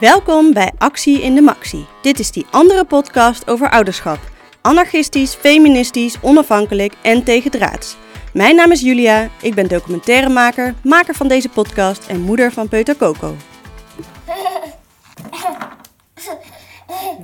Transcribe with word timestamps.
Welkom 0.00 0.52
bij 0.52 0.72
Actie 0.78 1.22
in 1.22 1.34
de 1.34 1.40
Maxi. 1.40 1.86
Dit 2.02 2.18
is 2.18 2.30
die 2.30 2.46
andere 2.50 2.84
podcast 2.84 3.48
over 3.48 3.70
ouderschap. 3.70 4.18
Anarchistisch, 4.60 5.34
feministisch, 5.34 6.16
onafhankelijk 6.22 6.94
en 7.02 7.24
tegendraads. 7.24 7.96
Mijn 8.32 8.56
naam 8.56 8.72
is 8.72 8.80
Julia, 8.80 9.28
ik 9.42 9.54
ben 9.54 9.68
documentairemaker, 9.68 10.74
maker 10.82 11.14
van 11.14 11.28
deze 11.28 11.48
podcast 11.48 12.06
en 12.06 12.20
moeder 12.20 12.52
van 12.52 12.68
Peuter 12.68 12.96
Coco. 12.96 13.34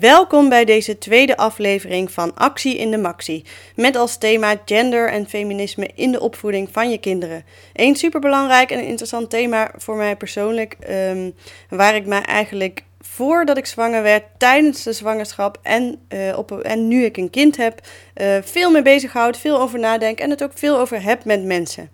Welkom 0.00 0.48
bij 0.48 0.64
deze 0.64 0.98
tweede 0.98 1.36
aflevering 1.36 2.10
van 2.10 2.34
Actie 2.34 2.76
in 2.76 2.90
de 2.90 2.98
Maxi. 2.98 3.44
Met 3.76 3.96
als 3.96 4.16
thema 4.16 4.54
gender 4.64 5.08
en 5.08 5.28
feminisme 5.28 5.90
in 5.94 6.12
de 6.12 6.20
opvoeding 6.20 6.68
van 6.72 6.90
je 6.90 6.98
kinderen. 6.98 7.44
Een 7.72 7.96
superbelangrijk 7.96 8.70
en 8.70 8.84
interessant 8.84 9.30
thema 9.30 9.70
voor 9.76 9.96
mij 9.96 10.16
persoonlijk. 10.16 10.76
ehm, 10.80 11.30
waar 11.68 11.94
ik 11.94 12.06
mij 12.06 12.22
eigenlijk 12.22 12.82
voordat 13.00 13.56
ik 13.56 13.66
zwanger 13.66 14.02
werd, 14.02 14.24
tijdens 14.36 14.82
de 14.82 14.92
zwangerschap 14.92 15.58
en, 15.62 16.00
eh, 16.08 16.38
op, 16.38 16.60
en 16.60 16.88
nu 16.88 17.04
ik 17.04 17.16
een 17.16 17.30
kind 17.30 17.56
heb, 17.56 17.80
eh, 18.14 18.36
veel 18.42 18.70
mee 18.70 18.82
bezighoud, 18.82 19.38
veel 19.38 19.60
over 19.60 19.78
nadenk 19.78 20.18
en 20.18 20.30
het 20.30 20.42
ook 20.42 20.52
veel 20.54 20.78
over 20.78 21.02
heb 21.02 21.24
met 21.24 21.44
mensen. 21.44 21.90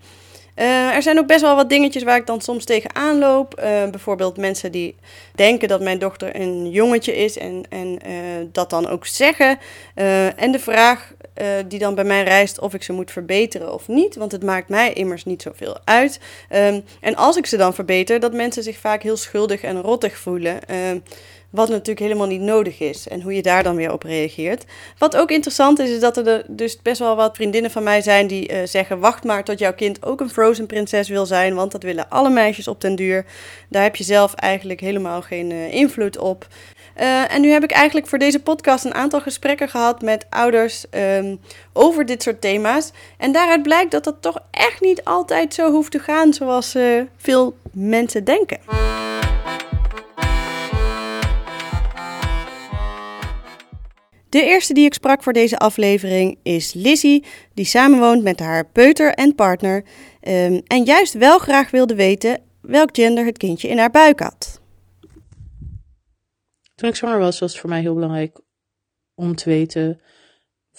Eh, 0.58 0.94
er 0.94 1.02
zijn 1.02 1.18
ook 1.18 1.26
best 1.26 1.40
wel 1.40 1.56
wat 1.56 1.68
dingetjes 1.68 2.02
waar 2.02 2.16
ik 2.16 2.26
dan 2.26 2.40
soms 2.40 2.64
tegenaan 2.64 3.18
loop. 3.18 3.54
Eh, 3.54 3.88
bijvoorbeeld 3.90 4.36
mensen 4.36 4.72
die 4.72 4.96
denken 5.34 5.68
dat 5.68 5.80
mijn 5.80 5.98
dochter 5.98 6.40
een 6.40 6.70
jongetje 6.70 7.16
is 7.16 7.38
en, 7.38 7.62
en 7.68 7.98
eh, 7.98 8.12
dat 8.52 8.70
dan 8.70 8.88
ook 8.88 9.06
zeggen. 9.06 9.58
En 10.36 10.52
de 10.52 10.58
vraag 10.58 11.12
die 11.68 11.78
dan 11.78 11.94
bij 11.94 12.04
mij 12.04 12.24
rijst 12.24 12.60
of 12.60 12.74
ik 12.74 12.82
ze 12.82 12.92
moet 12.92 13.10
verbeteren 13.10 13.74
of 13.74 13.88
niet. 13.88 14.16
Want 14.16 14.32
het 14.32 14.42
maakt 14.42 14.68
mij 14.68 14.92
immers 14.92 15.24
niet 15.24 15.42
zoveel 15.42 15.76
uit. 15.84 16.20
Ehm, 16.48 16.80
en 17.00 17.16
als 17.16 17.36
ik 17.36 17.46
ze 17.46 17.56
dan 17.56 17.74
verbeter, 17.74 18.20
dat 18.20 18.32
mensen 18.32 18.62
zich 18.62 18.78
vaak 18.78 19.02
heel 19.02 19.16
schuldig 19.16 19.62
en 19.62 19.80
rottig 19.80 20.18
voelen. 20.18 20.58
Ehm, 21.48 21.56
wat 21.58 21.68
natuurlijk 21.68 21.98
helemaal 21.98 22.26
niet 22.26 22.40
nodig 22.40 22.80
is. 22.80 23.08
En 23.08 23.22
hoe 23.22 23.34
je 23.34 23.42
daar 23.42 23.62
dan 23.62 23.76
weer 23.76 23.92
op 23.92 24.02
reageert. 24.02 24.64
Wat 24.98 25.16
ook 25.16 25.30
interessant 25.30 25.78
is, 25.78 25.90
is 25.90 26.00
dat 26.00 26.16
er 26.16 26.44
dus 26.46 26.82
best 26.82 26.98
wel 26.98 27.16
wat 27.16 27.36
vriendinnen 27.36 27.70
van 27.70 27.82
mij 27.82 28.02
zijn 28.02 28.26
die 28.26 28.48
eh, 28.48 28.66
zeggen: 28.66 28.98
wacht 28.98 29.24
maar 29.24 29.44
tot 29.44 29.58
jouw 29.58 29.74
kind 29.74 30.04
ook 30.04 30.20
een 30.20 30.30
Frozen 30.30 30.66
prinses 30.66 31.08
wil 31.08 31.26
zijn. 31.26 31.54
Want 31.54 31.72
dat 31.72 31.82
willen 31.82 32.08
alle 32.08 32.30
meisjes 32.30 32.68
op 32.68 32.80
den 32.80 32.96
duur. 32.96 33.24
Daar 33.68 33.82
heb 33.82 33.96
je 33.96 34.04
zelf 34.04 34.34
eigenlijk 34.34 34.80
helemaal 34.80 35.22
geen 35.22 35.50
eh, 35.50 35.72
invloed 35.72 36.18
op. 36.18 36.46
Uh, 37.00 37.32
en 37.32 37.40
nu 37.40 37.50
heb 37.50 37.62
ik 37.62 37.70
eigenlijk 37.70 38.06
voor 38.06 38.18
deze 38.18 38.42
podcast 38.42 38.84
een 38.84 38.94
aantal 38.94 39.20
gesprekken 39.20 39.68
gehad 39.68 40.02
met 40.02 40.26
ouders 40.30 40.84
um, 40.90 41.40
over 41.72 42.06
dit 42.06 42.22
soort 42.22 42.40
thema's. 42.40 42.92
En 43.18 43.32
daaruit 43.32 43.62
blijkt 43.62 43.90
dat 43.90 44.04
dat 44.04 44.16
toch 44.20 44.38
echt 44.50 44.80
niet 44.80 45.04
altijd 45.04 45.54
zo 45.54 45.70
hoeft 45.70 45.90
te 45.90 45.98
gaan 45.98 46.32
zoals 46.32 46.76
veel 47.16 47.56
mensen 47.72 48.24
denken. 48.24 48.58
De 54.28 54.42
eerste 54.42 54.74
die 54.74 54.84
ik 54.84 54.94
sprak 54.94 55.22
voor 55.22 55.32
deze 55.32 55.58
aflevering 55.58 56.38
is 56.42 56.72
Lizzie, 56.72 57.24
die 57.54 57.64
samenwoont 57.64 58.22
met 58.22 58.38
haar 58.38 58.66
peuter 58.66 59.14
en 59.14 59.34
partner. 59.34 59.84
Um, 60.20 60.62
en 60.66 60.84
juist 60.84 61.14
wel 61.14 61.38
graag 61.38 61.70
wilde 61.70 61.94
weten 61.94 62.42
welk 62.60 62.96
gender 62.96 63.24
het 63.24 63.38
kindje 63.38 63.68
in 63.68 63.78
haar 63.78 63.90
buik 63.90 64.20
had. 64.20 64.60
Toen 66.74 66.88
ik 66.88 66.96
zwanger 66.96 67.18
was, 67.18 67.38
was 67.38 67.50
het 67.50 67.60
voor 67.60 67.70
mij 67.70 67.80
heel 67.80 67.94
belangrijk 67.94 68.40
om 69.14 69.34
te 69.34 69.48
weten 69.48 70.00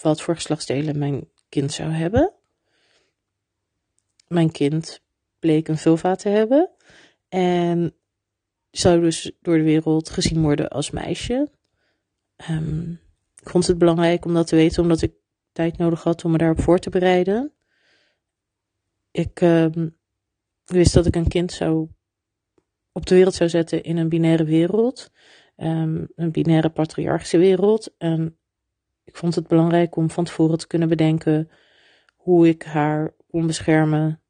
wat 0.02 0.22
voor 0.22 0.36
geslachtsdelen 0.36 0.98
mijn 0.98 1.30
kind 1.50 1.72
zou 1.72 1.92
hebben. 1.92 2.34
Mijn 4.28 4.52
kind 4.52 5.02
bleek 5.40 5.68
een 5.68 5.78
vulva 5.78 6.16
te 6.16 6.30
hebben 6.30 6.70
en 7.30 7.96
zou 8.72 9.02
dus 9.02 9.32
door 9.42 9.58
de 9.58 9.64
wereld 9.64 10.10
gezien 10.10 10.42
worden 10.42 10.70
als 10.70 10.92
meisje. 10.92 11.50
Um, 12.50 13.00
ik 13.42 13.50
vond 13.50 13.68
het 13.68 13.78
belangrijk 13.78 14.26
om 14.26 14.34
dat 14.34 14.48
te 14.48 14.56
weten, 14.56 14.82
omdat 14.82 15.02
ik 15.02 15.14
tijd 15.52 15.78
nodig 15.78 16.04
had 16.04 16.26
om 16.26 16.32
me 16.32 16.38
daarop 16.38 16.62
voor 16.62 16.80
te 16.80 16.90
bereiden. 16.90 17.54
Ik 19.12 19.42
um, 19.42 19.98
wist 20.66 20.94
dat 20.94 21.06
ik 21.06 21.16
een 21.16 21.28
kind 21.28 21.52
zou 21.52 21.90
op 22.92 23.06
de 23.06 23.16
wereld 23.16 23.34
zou 23.34 23.50
zetten 23.50 23.84
in 23.84 23.98
een 23.98 24.10
binaire 24.10 24.44
wereld. 24.44 25.12
Um, 25.58 26.08
een 26.16 26.32
binaire 26.32 26.70
patriarchische 26.70 27.38
wereld. 27.38 27.96
En 27.98 28.38
ik 29.04 29.16
vond 29.16 29.36
het 29.36 29.48
belangrijk 29.48 29.96
om 29.96 30.10
van 30.10 30.24
tevoren 30.24 30.58
te 30.58 30.68
kunnen 30.68 30.90
bedenken 30.90 31.50
hoe 32.16 32.48
ik 32.48 32.64
haar 32.64 33.16
kon 33.28 33.48
beschermen 33.48 34.22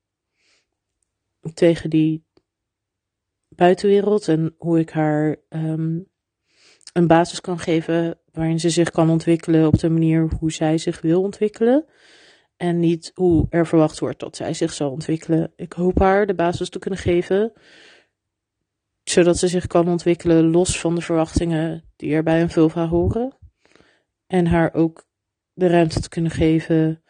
tegen 1.53 1.89
die 1.89 2.25
buitenwereld 3.49 4.27
en 4.27 4.55
hoe 4.57 4.79
ik 4.79 4.89
haar 4.89 5.35
um, 5.49 6.07
een 6.93 7.07
basis 7.07 7.41
kan 7.41 7.59
geven 7.59 8.19
waarin 8.31 8.59
ze 8.59 8.69
zich 8.69 8.91
kan 8.91 9.09
ontwikkelen 9.09 9.67
op 9.67 9.79
de 9.79 9.89
manier 9.89 10.29
hoe 10.39 10.51
zij 10.51 10.77
zich 10.77 11.01
wil 11.01 11.21
ontwikkelen. 11.21 11.85
En 12.57 12.79
niet 12.79 13.11
hoe 13.15 13.47
er 13.49 13.67
verwacht 13.67 13.99
wordt 13.99 14.19
dat 14.19 14.35
zij 14.35 14.53
zich 14.53 14.73
zal 14.73 14.91
ontwikkelen. 14.91 15.53
Ik 15.55 15.73
hoop 15.73 15.99
haar 15.99 16.25
de 16.25 16.35
basis 16.35 16.69
te 16.69 16.79
kunnen 16.79 16.99
geven 16.99 17.53
zodat 19.09 19.37
ze 19.37 19.47
zich 19.47 19.67
kan 19.67 19.87
ontwikkelen 19.87 20.51
los 20.51 20.79
van 20.79 20.95
de 20.95 21.01
verwachtingen 21.01 21.83
die 21.95 22.13
er 22.13 22.23
bij 22.23 22.41
een 22.41 22.49
vulva 22.49 22.87
horen. 22.87 23.37
En 24.27 24.45
haar 24.45 24.73
ook 24.73 25.05
de 25.53 25.67
ruimte 25.67 25.99
te 25.99 26.09
kunnen 26.09 26.31
geven 26.31 27.03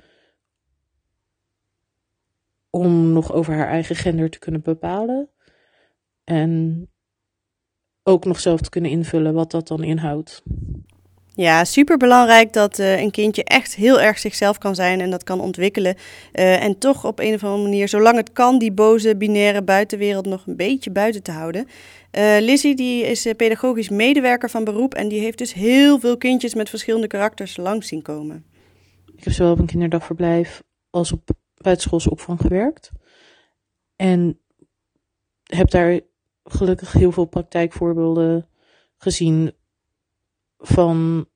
om 2.69 3.11
nog 3.11 3.33
over 3.33 3.53
haar 3.53 3.67
eigen 3.67 3.95
gender 3.95 4.29
te 4.29 4.39
kunnen 4.39 4.61
bepalen. 4.61 5.29
En 6.23 6.85
ook 8.03 8.25
nog 8.25 8.39
zelf 8.39 8.61
te 8.61 8.69
kunnen 8.69 8.91
invullen 8.91 9.33
wat 9.33 9.51
dat 9.51 9.67
dan 9.67 9.83
inhoudt. 9.83 10.43
Ja, 11.39 11.63
super 11.63 11.97
belangrijk 11.97 12.53
dat 12.53 12.79
uh, 12.79 12.99
een 12.99 13.11
kindje 13.11 13.43
echt 13.43 13.75
heel 13.75 14.01
erg 14.01 14.19
zichzelf 14.19 14.57
kan 14.57 14.75
zijn 14.75 15.01
en 15.01 15.09
dat 15.09 15.23
kan 15.23 15.39
ontwikkelen. 15.39 15.95
Uh, 16.33 16.63
en 16.63 16.77
toch 16.77 17.05
op 17.05 17.19
een 17.19 17.33
of 17.33 17.43
andere 17.43 17.63
manier, 17.63 17.87
zolang 17.87 18.17
het 18.17 18.31
kan, 18.31 18.59
die 18.59 18.71
boze 18.71 19.15
binaire 19.15 19.61
buitenwereld 19.61 20.25
nog 20.25 20.47
een 20.47 20.55
beetje 20.55 20.91
buiten 20.91 21.23
te 21.23 21.31
houden. 21.31 21.67
Uh, 22.17 22.37
Lizzie 22.39 22.75
die 22.75 23.03
is 23.03 23.33
pedagogisch 23.37 23.89
medewerker 23.89 24.49
van 24.49 24.63
beroep 24.63 24.93
en 24.93 25.07
die 25.07 25.19
heeft 25.19 25.37
dus 25.37 25.53
heel 25.53 25.99
veel 25.99 26.17
kindjes 26.17 26.53
met 26.53 26.69
verschillende 26.69 27.07
karakters 27.07 27.57
langs 27.57 27.87
zien 27.87 28.01
komen. 28.01 28.45
Ik 29.15 29.23
heb 29.23 29.33
zowel 29.33 29.51
op 29.51 29.59
een 29.59 29.65
kinderdagverblijf 29.65 30.63
als 30.89 31.11
op 31.11 31.29
buitenschoolse 31.53 32.09
opvang 32.09 32.41
gewerkt. 32.41 32.91
En 33.95 34.39
heb 35.43 35.69
daar 35.69 35.99
gelukkig 36.43 36.91
heel 36.91 37.11
veel 37.11 37.25
praktijkvoorbeelden 37.25 38.47
gezien 38.97 39.51
van 40.57 41.27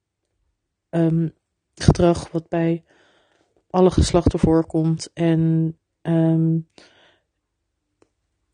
um, 0.93 1.33
gedrag 1.75 2.31
wat 2.31 2.49
bij 2.49 2.83
alle 3.69 3.91
geslachten 3.91 4.39
voorkomt. 4.39 5.09
En 5.13 5.73
um, 6.01 6.67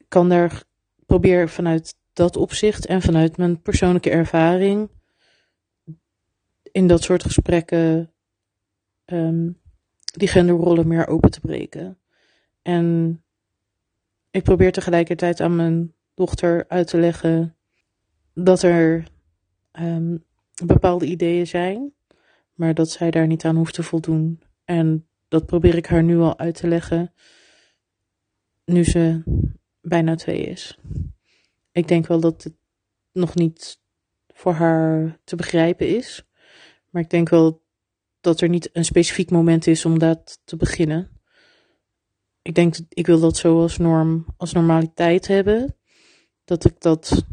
kan 0.08 0.30
daar 0.30 0.64
probeer 1.06 1.50
vanuit 1.50 1.96
dat 2.14 2.36
opzicht 2.36 2.86
en 2.86 3.02
vanuit 3.02 3.38
mijn 3.38 3.62
persoonlijke 3.62 4.10
ervaring 4.10 4.90
in 6.72 6.88
dat 6.88 7.04
soort 7.04 7.24
gesprekken 7.24 8.12
um, 9.06 9.60
die 10.02 10.28
genderrollen 10.28 10.88
meer 10.88 11.08
open 11.08 11.32
te 11.32 11.40
breken. 11.40 11.98
En 12.62 13.22
ik 14.32 14.44
probeer 14.44 14.72
tegelijkertijd 14.72 15.42
aan 15.42 15.56
mijn 15.56 15.94
dochter 16.14 16.66
uit 16.68 16.88
te 16.88 16.98
leggen 16.98 17.56
dat 18.34 18.62
er 18.62 19.08
bepaalde 20.66 21.06
ideeën 21.06 21.48
zijn, 21.48 21.94
maar 22.59 22.74
dat 22.74 22.90
zij 22.90 23.12
daar 23.12 23.28
niet 23.28 23.46
aan 23.46 23.56
hoeft 23.56 23.74
te 23.74 23.84
voldoen. 23.84 24.42
En 24.66 25.08
dat 25.28 25.46
probeer 25.46 25.75
ik 25.75 25.86
haar 25.86 26.03
nu 26.03 26.18
al 26.18 26.38
uit 26.38 26.56
te 26.56 26.68
leggen, 26.68 27.14
nu 28.66 28.84
ze 28.84 29.24
bijna 29.81 30.16
twee 30.16 30.41
is. 30.41 30.79
Ik 31.72 31.88
denk 31.88 32.08
wel 32.08 32.20
dat 32.20 32.44
het 32.44 32.53
nog 33.11 33.35
niet 33.35 33.82
voor 34.28 34.53
haar 34.53 35.20
te 35.23 35.35
begrijpen 35.35 35.96
is, 35.96 36.26
maar 36.90 37.02
ik 37.02 37.09
denk 37.09 37.29
wel 37.29 37.61
dat 38.22 38.41
er 38.41 38.50
niet 38.50 38.70
een 38.73 38.85
specifiek 38.85 39.32
moment 39.32 39.67
is 39.67 39.85
om 39.85 40.00
dat 40.00 40.41
te 40.44 40.56
beginnen. 40.56 41.09
Ik 42.41 42.56
denk, 42.56 42.76
ik 42.90 43.06
wil 43.06 43.20
dat 43.20 43.38
zo 43.38 43.61
als 43.61 43.78
norm, 43.78 44.26
als 44.38 44.53
normaliteit 44.53 45.28
hebben. 45.28 45.76
Dat 46.46 46.66
ik 46.66 46.82
dat 46.82 47.26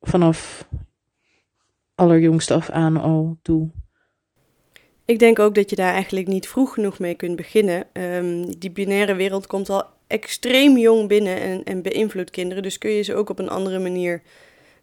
vanaf 0.00 0.68
allerjongste 1.94 2.54
af 2.54 2.70
aan 2.70 2.96
al 2.96 3.38
doe. 3.42 3.70
Ik 5.12 5.18
denk 5.18 5.38
ook 5.38 5.54
dat 5.54 5.70
je 5.70 5.76
daar 5.76 5.92
eigenlijk 5.92 6.26
niet 6.26 6.48
vroeg 6.48 6.74
genoeg 6.74 6.98
mee 6.98 7.14
kunt 7.14 7.36
beginnen. 7.36 7.86
Um, 7.92 8.58
die 8.58 8.70
binaire 8.70 9.14
wereld 9.14 9.46
komt 9.46 9.68
al 9.70 9.84
extreem 10.06 10.76
jong 10.78 11.08
binnen 11.08 11.40
en, 11.40 11.64
en 11.64 11.82
beïnvloedt 11.82 12.30
kinderen. 12.30 12.62
Dus 12.62 12.78
kun 12.78 12.90
je 12.90 13.02
ze 13.02 13.14
ook 13.14 13.30
op 13.30 13.38
een 13.38 13.48
andere 13.48 13.78
manier 13.78 14.22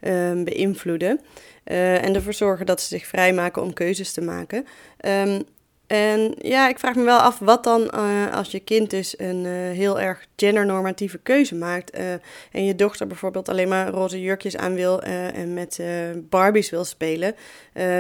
um, 0.01 0.43
beïnvloeden. 0.43 1.19
Uh, 1.65 2.03
en 2.03 2.15
ervoor 2.15 2.33
zorgen 2.33 2.65
dat 2.65 2.81
ze 2.81 2.87
zich 2.87 3.05
vrijmaken 3.07 3.61
om 3.61 3.73
keuzes 3.73 4.13
te 4.13 4.21
maken. 4.21 4.65
Um, 5.05 5.43
En 5.89 6.35
ja, 6.41 6.69
ik 6.69 6.79
vraag 6.79 6.95
me 6.95 7.03
wel 7.03 7.19
af 7.19 7.39
wat 7.39 7.63
dan 7.63 7.81
uh, 7.81 8.33
als 8.33 8.51
je 8.51 8.59
kind 8.59 8.89
dus 8.89 9.19
een 9.19 9.45
uh, 9.45 9.51
heel 9.51 9.99
erg 9.99 10.27
gendernormatieve 10.35 11.17
keuze 11.17 11.55
maakt. 11.55 11.97
Uh, 11.97 12.11
en 12.51 12.65
je 12.65 12.75
dochter 12.75 13.07
bijvoorbeeld 13.07 13.49
alleen 13.49 13.67
maar 13.67 13.89
roze 13.89 14.21
jurkjes 14.21 14.57
aan 14.57 14.73
wil 14.73 15.01
en 15.01 15.53
met 15.53 15.81
Barbies 16.29 16.69
wil 16.69 16.83
spelen. 16.83 17.35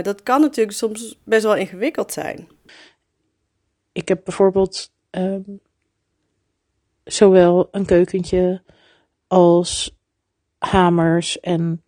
dat 0.01 0.23
kan 0.23 0.41
natuurlijk 0.41 0.77
soms 0.77 1.19
best 1.23 1.43
wel 1.43 1.55
ingewikkeld 1.55 2.13
zijn. 2.13 2.47
Ik 3.91 4.07
heb 4.07 4.21
bijvoorbeeld 4.23 4.91
um, 5.11 5.59
zowel 7.03 7.67
een 7.71 7.85
keukentje 7.85 8.61
als 9.27 9.97
hamers 10.57 11.39
en, 11.39 11.83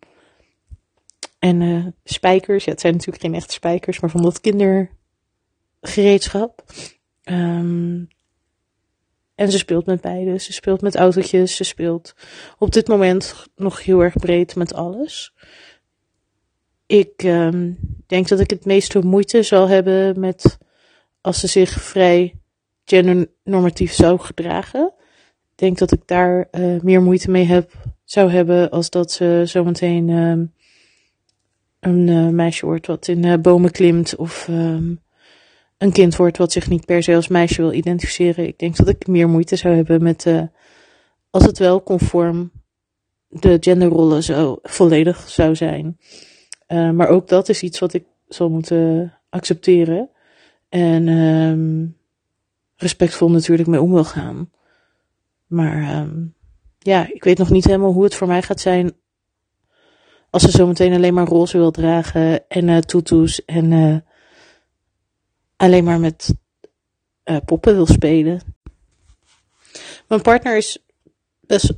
en 1.38 1.94
spijkers. 2.04 2.64
Ja, 2.64 2.70
het 2.70 2.80
zijn 2.80 2.92
natuurlijk 2.92 3.22
geen 3.22 3.34
echte 3.34 3.52
spijkers, 3.52 4.00
maar 4.00 4.10
van 4.10 4.22
dat 4.22 4.40
kinder 4.40 4.90
gereedschap. 5.82 6.64
Um, 7.24 8.08
en 9.34 9.50
ze 9.50 9.58
speelt 9.58 9.86
met 9.86 10.00
beide. 10.00 10.38
Ze 10.38 10.52
speelt 10.52 10.80
met 10.80 10.96
autootjes. 10.96 11.56
Ze 11.56 11.64
speelt 11.64 12.14
op 12.58 12.72
dit 12.72 12.88
moment 12.88 13.46
nog 13.56 13.84
heel 13.84 14.00
erg 14.00 14.16
breed 14.16 14.56
met 14.56 14.74
alles. 14.74 15.34
Ik 16.86 17.22
um, 17.22 17.78
denk 18.06 18.28
dat 18.28 18.40
ik 18.40 18.50
het 18.50 18.64
meeste 18.64 18.98
moeite 18.98 19.42
zal 19.42 19.68
hebben 19.68 20.20
met 20.20 20.58
als 21.20 21.40
ze 21.40 21.46
zich 21.46 21.70
vrij 21.70 22.34
gendernormatief 22.84 23.92
zou 23.92 24.18
gedragen. 24.18 24.92
Ik 25.52 25.58
denk 25.58 25.78
dat 25.78 25.92
ik 25.92 26.06
daar 26.06 26.48
uh, 26.50 26.80
meer 26.80 27.02
moeite 27.02 27.30
mee 27.30 27.44
heb, 27.44 27.72
zou 28.04 28.30
hebben 28.30 28.70
als 28.70 28.90
dat 28.90 29.12
ze 29.12 29.42
zometeen 29.44 30.08
um, 30.08 30.52
een 31.80 32.06
uh, 32.06 32.28
meisje 32.28 32.66
wordt 32.66 32.86
wat 32.86 33.08
in 33.08 33.26
uh, 33.26 33.34
bomen 33.38 33.70
klimt 33.70 34.16
of 34.16 34.48
een 35.82 35.92
kind 35.92 36.16
wordt 36.16 36.38
wat 36.38 36.52
zich 36.52 36.68
niet 36.68 36.86
per 36.86 37.02
se 37.02 37.14
als 37.14 37.28
meisje 37.28 37.62
wil 37.62 37.72
identificeren. 37.72 38.46
Ik 38.46 38.58
denk 38.58 38.76
dat 38.76 38.88
ik 38.88 39.06
meer 39.06 39.28
moeite 39.28 39.56
zou 39.56 39.74
hebben 39.74 40.02
met, 40.02 40.26
uh, 40.26 40.42
als 41.30 41.44
het 41.44 41.58
wel 41.58 41.82
conform 41.82 42.50
de 43.28 43.56
genderrollen 43.60 44.22
zo 44.22 44.58
volledig 44.62 45.28
zou 45.28 45.56
zijn. 45.56 45.98
Uh, 46.68 46.90
maar 46.90 47.08
ook 47.08 47.28
dat 47.28 47.48
is 47.48 47.62
iets 47.62 47.78
wat 47.78 47.92
ik 47.92 48.04
zal 48.28 48.50
moeten 48.50 49.14
accepteren. 49.28 50.10
En 50.68 51.08
um, 51.08 51.96
respectvol 52.76 53.30
natuurlijk 53.30 53.68
mee 53.68 53.80
om 53.80 53.92
wil 53.92 54.04
gaan. 54.04 54.50
Maar 55.46 56.00
um, 56.00 56.34
ja, 56.78 57.06
ik 57.12 57.24
weet 57.24 57.38
nog 57.38 57.50
niet 57.50 57.64
helemaal 57.64 57.92
hoe 57.92 58.04
het 58.04 58.14
voor 58.14 58.26
mij 58.26 58.42
gaat 58.42 58.60
zijn 58.60 58.92
als 60.30 60.42
ze 60.42 60.50
zometeen 60.50 60.94
alleen 60.94 61.14
maar 61.14 61.26
roze 61.26 61.58
wil 61.58 61.70
dragen 61.70 62.48
en 62.48 62.68
uh, 62.68 62.78
tutus 62.78 63.44
en 63.44 63.72
alleen 65.62 65.84
maar 65.84 66.00
met 66.00 66.34
uh, 67.24 67.36
poppen 67.44 67.74
wil 67.74 67.86
spelen. 67.86 68.40
Mijn 70.08 70.22
partner 70.22 70.56
is 70.56 70.78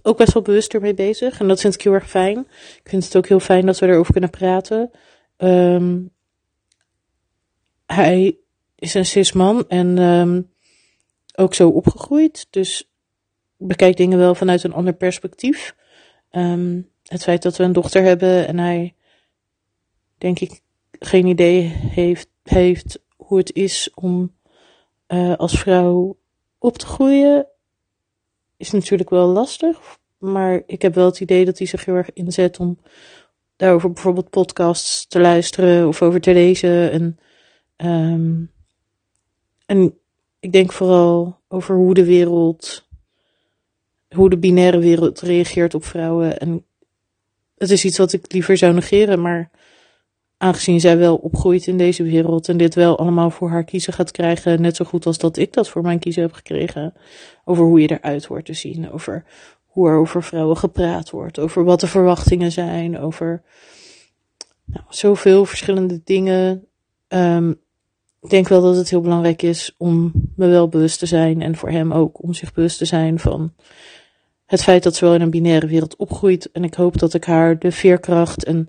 ook 0.02 0.16
best 0.16 0.32
wel 0.32 0.42
bewust 0.42 0.74
ermee 0.74 0.94
bezig. 0.94 1.40
En 1.40 1.48
dat 1.48 1.60
vind 1.60 1.74
ik 1.74 1.82
heel 1.82 1.92
erg 1.92 2.10
fijn. 2.10 2.38
Ik 2.82 2.88
vind 2.88 3.04
het 3.04 3.16
ook 3.16 3.28
heel 3.28 3.40
fijn 3.40 3.66
dat 3.66 3.78
we 3.78 3.86
erover 3.86 4.12
kunnen 4.12 4.30
praten. 4.30 4.90
Um, 5.36 6.10
hij 7.86 8.38
is 8.74 8.94
een 8.94 9.06
cisman 9.06 9.68
en 9.68 9.98
um, 9.98 10.50
ook 11.34 11.54
zo 11.54 11.68
opgegroeid. 11.68 12.46
Dus 12.50 12.90
bekijkt 13.56 13.96
dingen 13.96 14.18
wel 14.18 14.34
vanuit 14.34 14.62
een 14.62 14.74
ander 14.74 14.94
perspectief. 14.94 15.74
Um, 16.30 16.90
het 17.02 17.22
feit 17.22 17.42
dat 17.42 17.56
we 17.56 17.64
een 17.64 17.72
dochter 17.72 18.02
hebben 18.02 18.46
en 18.46 18.58
hij, 18.58 18.94
denk 20.18 20.40
ik, 20.40 20.60
geen 20.98 21.26
idee 21.26 21.62
heeft, 21.72 22.28
heeft 22.42 23.02
hoe 23.16 23.38
het 23.38 23.52
is 23.52 23.90
om 23.94 24.34
uh, 25.08 25.34
als 25.36 25.58
vrouw 25.58 26.16
op 26.58 26.78
te 26.78 26.86
groeien, 26.86 27.46
is 28.56 28.70
natuurlijk 28.70 29.10
wel 29.10 29.26
lastig. 29.26 29.98
Maar 30.18 30.62
ik 30.66 30.82
heb 30.82 30.94
wel 30.94 31.06
het 31.06 31.20
idee 31.20 31.44
dat 31.44 31.58
hij 31.58 31.66
zich 31.66 31.84
heel 31.84 31.94
erg 31.94 32.12
inzet 32.12 32.58
om 32.58 32.78
daarover 33.56 33.92
bijvoorbeeld 33.92 34.30
podcasts 34.30 35.06
te 35.06 35.20
luisteren 35.20 35.88
of 35.88 36.02
over 36.02 36.20
te 36.20 36.32
lezen. 36.32 36.90
En, 36.90 37.18
um, 37.76 38.50
en 39.66 39.98
ik 40.40 40.52
denk 40.52 40.72
vooral 40.72 41.40
over 41.48 41.76
hoe 41.76 41.94
de 41.94 42.04
wereld, 42.04 42.88
hoe 44.08 44.30
de 44.30 44.38
binaire 44.38 44.78
wereld 44.78 45.20
reageert 45.20 45.74
op 45.74 45.84
vrouwen. 45.84 46.38
En 46.38 46.64
het 47.58 47.70
is 47.70 47.84
iets 47.84 47.98
wat 47.98 48.12
ik 48.12 48.32
liever 48.32 48.56
zou 48.56 48.74
negeren, 48.74 49.22
maar 49.22 49.50
aangezien 50.36 50.80
zij 50.80 50.98
wel 50.98 51.16
opgroeit 51.16 51.66
in 51.66 51.76
deze 51.76 52.02
wereld 52.02 52.48
en 52.48 52.56
dit 52.56 52.74
wel 52.74 52.98
allemaal 52.98 53.30
voor 53.30 53.50
haar 53.50 53.64
kiezen 53.64 53.92
gaat 53.92 54.10
krijgen, 54.10 54.60
net 54.60 54.76
zo 54.76 54.84
goed 54.84 55.06
als 55.06 55.18
dat 55.18 55.36
ik 55.36 55.52
dat 55.52 55.68
voor 55.68 55.82
mijn 55.82 55.98
kiezen 55.98 56.22
heb 56.22 56.32
gekregen, 56.32 56.94
over 57.44 57.64
hoe 57.64 57.80
je 57.80 57.90
eruit 57.90 58.26
wordt 58.26 58.46
te 58.46 58.52
zien, 58.52 58.90
over 58.90 59.24
hoe 59.64 59.88
er 59.88 59.96
over 59.96 60.22
vrouwen 60.22 60.56
gepraat 60.56 61.10
wordt, 61.10 61.38
over 61.38 61.64
wat 61.64 61.80
de 61.80 61.86
verwachtingen 61.86 62.52
zijn, 62.52 62.98
over 62.98 63.42
nou, 64.64 64.84
zoveel 64.88 65.44
verschillende 65.44 66.00
dingen. 66.04 66.66
Um, 67.08 67.62
ik 68.20 68.30
denk 68.30 68.48
wel 68.48 68.62
dat 68.62 68.76
het 68.76 68.90
heel 68.90 69.00
belangrijk 69.00 69.42
is 69.42 69.74
om 69.78 70.12
me 70.36 70.46
wel 70.46 70.68
bewust 70.68 70.98
te 70.98 71.06
zijn 71.06 71.42
en 71.42 71.56
voor 71.56 71.70
hem 71.70 71.92
ook 71.92 72.22
om 72.22 72.34
zich 72.34 72.52
bewust 72.52 72.78
te 72.78 72.84
zijn 72.84 73.18
van 73.18 73.52
het 74.46 74.62
feit 74.62 74.82
dat 74.82 74.96
ze 74.96 75.04
wel 75.04 75.14
in 75.14 75.20
een 75.20 75.30
binaire 75.30 75.66
wereld 75.66 75.96
opgroeit. 75.96 76.50
En 76.50 76.64
ik 76.64 76.74
hoop 76.74 76.98
dat 76.98 77.14
ik 77.14 77.24
haar 77.24 77.58
de 77.58 77.72
veerkracht 77.72 78.44
en 78.44 78.68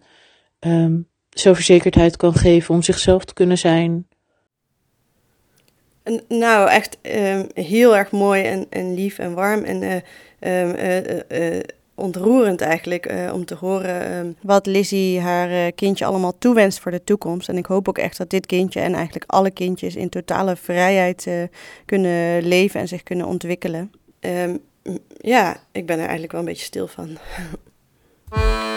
um, 0.59 1.07
zelfverzekerdheid 1.39 2.17
kan 2.17 2.33
geven 2.33 2.75
om 2.75 2.81
zichzelf 2.81 3.25
te 3.25 3.33
kunnen 3.33 3.57
zijn. 3.57 4.07
Nou, 6.27 6.69
echt 6.69 6.97
um, 7.01 7.47
heel 7.53 7.97
erg 7.97 8.11
mooi 8.11 8.43
en, 8.43 8.65
en 8.69 8.93
lief 8.93 9.19
en 9.19 9.33
warm 9.33 9.63
en 9.63 9.81
uh, 9.81 9.93
um, 10.61 10.75
uh, 10.75 11.55
uh, 11.55 11.63
ontroerend 11.95 12.61
eigenlijk 12.61 13.13
om 13.33 13.45
te 13.45 13.55
horen 13.55 14.37
wat 14.41 14.65
Lizzie 14.65 15.19
haar 15.19 15.71
kindje 15.71 16.05
allemaal 16.05 16.37
toewenst 16.37 16.79
voor 16.79 16.91
de 16.91 17.03
toekomst. 17.03 17.49
En 17.49 17.57
ik 17.57 17.65
hoop 17.65 17.89
ook 17.89 17.97
echt 17.97 18.17
dat 18.17 18.29
dit 18.29 18.45
kindje 18.45 18.79
en 18.79 18.93
eigenlijk 18.93 19.25
alle 19.27 19.51
kindjes 19.51 19.95
in 19.95 20.09
totale 20.09 20.55
vrijheid 20.55 21.27
kunnen 21.85 22.47
leven 22.47 22.79
en 22.79 22.87
zich 22.87 23.03
kunnen 23.03 23.25
ontwikkelen. 23.25 23.91
Ja, 25.17 25.57
ik 25.71 25.85
ben 25.85 25.95
er 25.95 26.03
eigenlijk 26.03 26.31
wel 26.31 26.41
een 26.41 26.47
beetje 26.47 26.65
stil 26.65 26.87
van. 26.87 27.17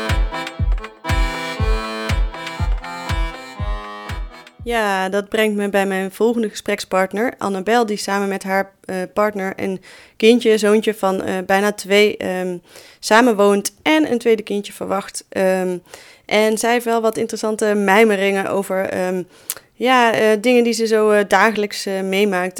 Ja, 4.69 5.09
dat 5.09 5.29
brengt 5.29 5.57
me 5.57 5.69
bij 5.69 5.87
mijn 5.87 6.11
volgende 6.11 6.49
gesprekspartner, 6.49 7.35
Annabel, 7.39 7.87
die 7.87 7.97
samen 7.97 8.29
met 8.29 8.43
haar 8.43 8.73
uh, 8.85 8.97
partner 9.15 9.55
en 9.57 9.81
kindje, 10.17 10.59
zoontje 10.59 10.95
van 10.95 11.29
uh, 11.29 11.39
bijna 11.47 11.73
twee, 11.73 12.41
um, 12.41 12.63
samenwoont 12.99 13.75
en 13.83 14.11
een 14.11 14.19
tweede 14.19 14.43
kindje 14.43 14.73
verwacht. 14.73 15.27
Um, 15.29 15.83
en 16.27 16.59
zij 16.59 16.73
heeft 16.73 16.85
wel 16.85 17.01
wat 17.01 17.17
interessante 17.17 17.75
mijmeringen 17.75 18.51
over 18.51 19.07
um, 19.07 19.27
ja, 19.73 20.21
uh, 20.21 20.41
dingen 20.41 20.65
die 20.65 20.73
ze 20.73 20.87
zo 20.87 21.27
dagelijks 21.27 21.85
meemaakt, 22.03 22.57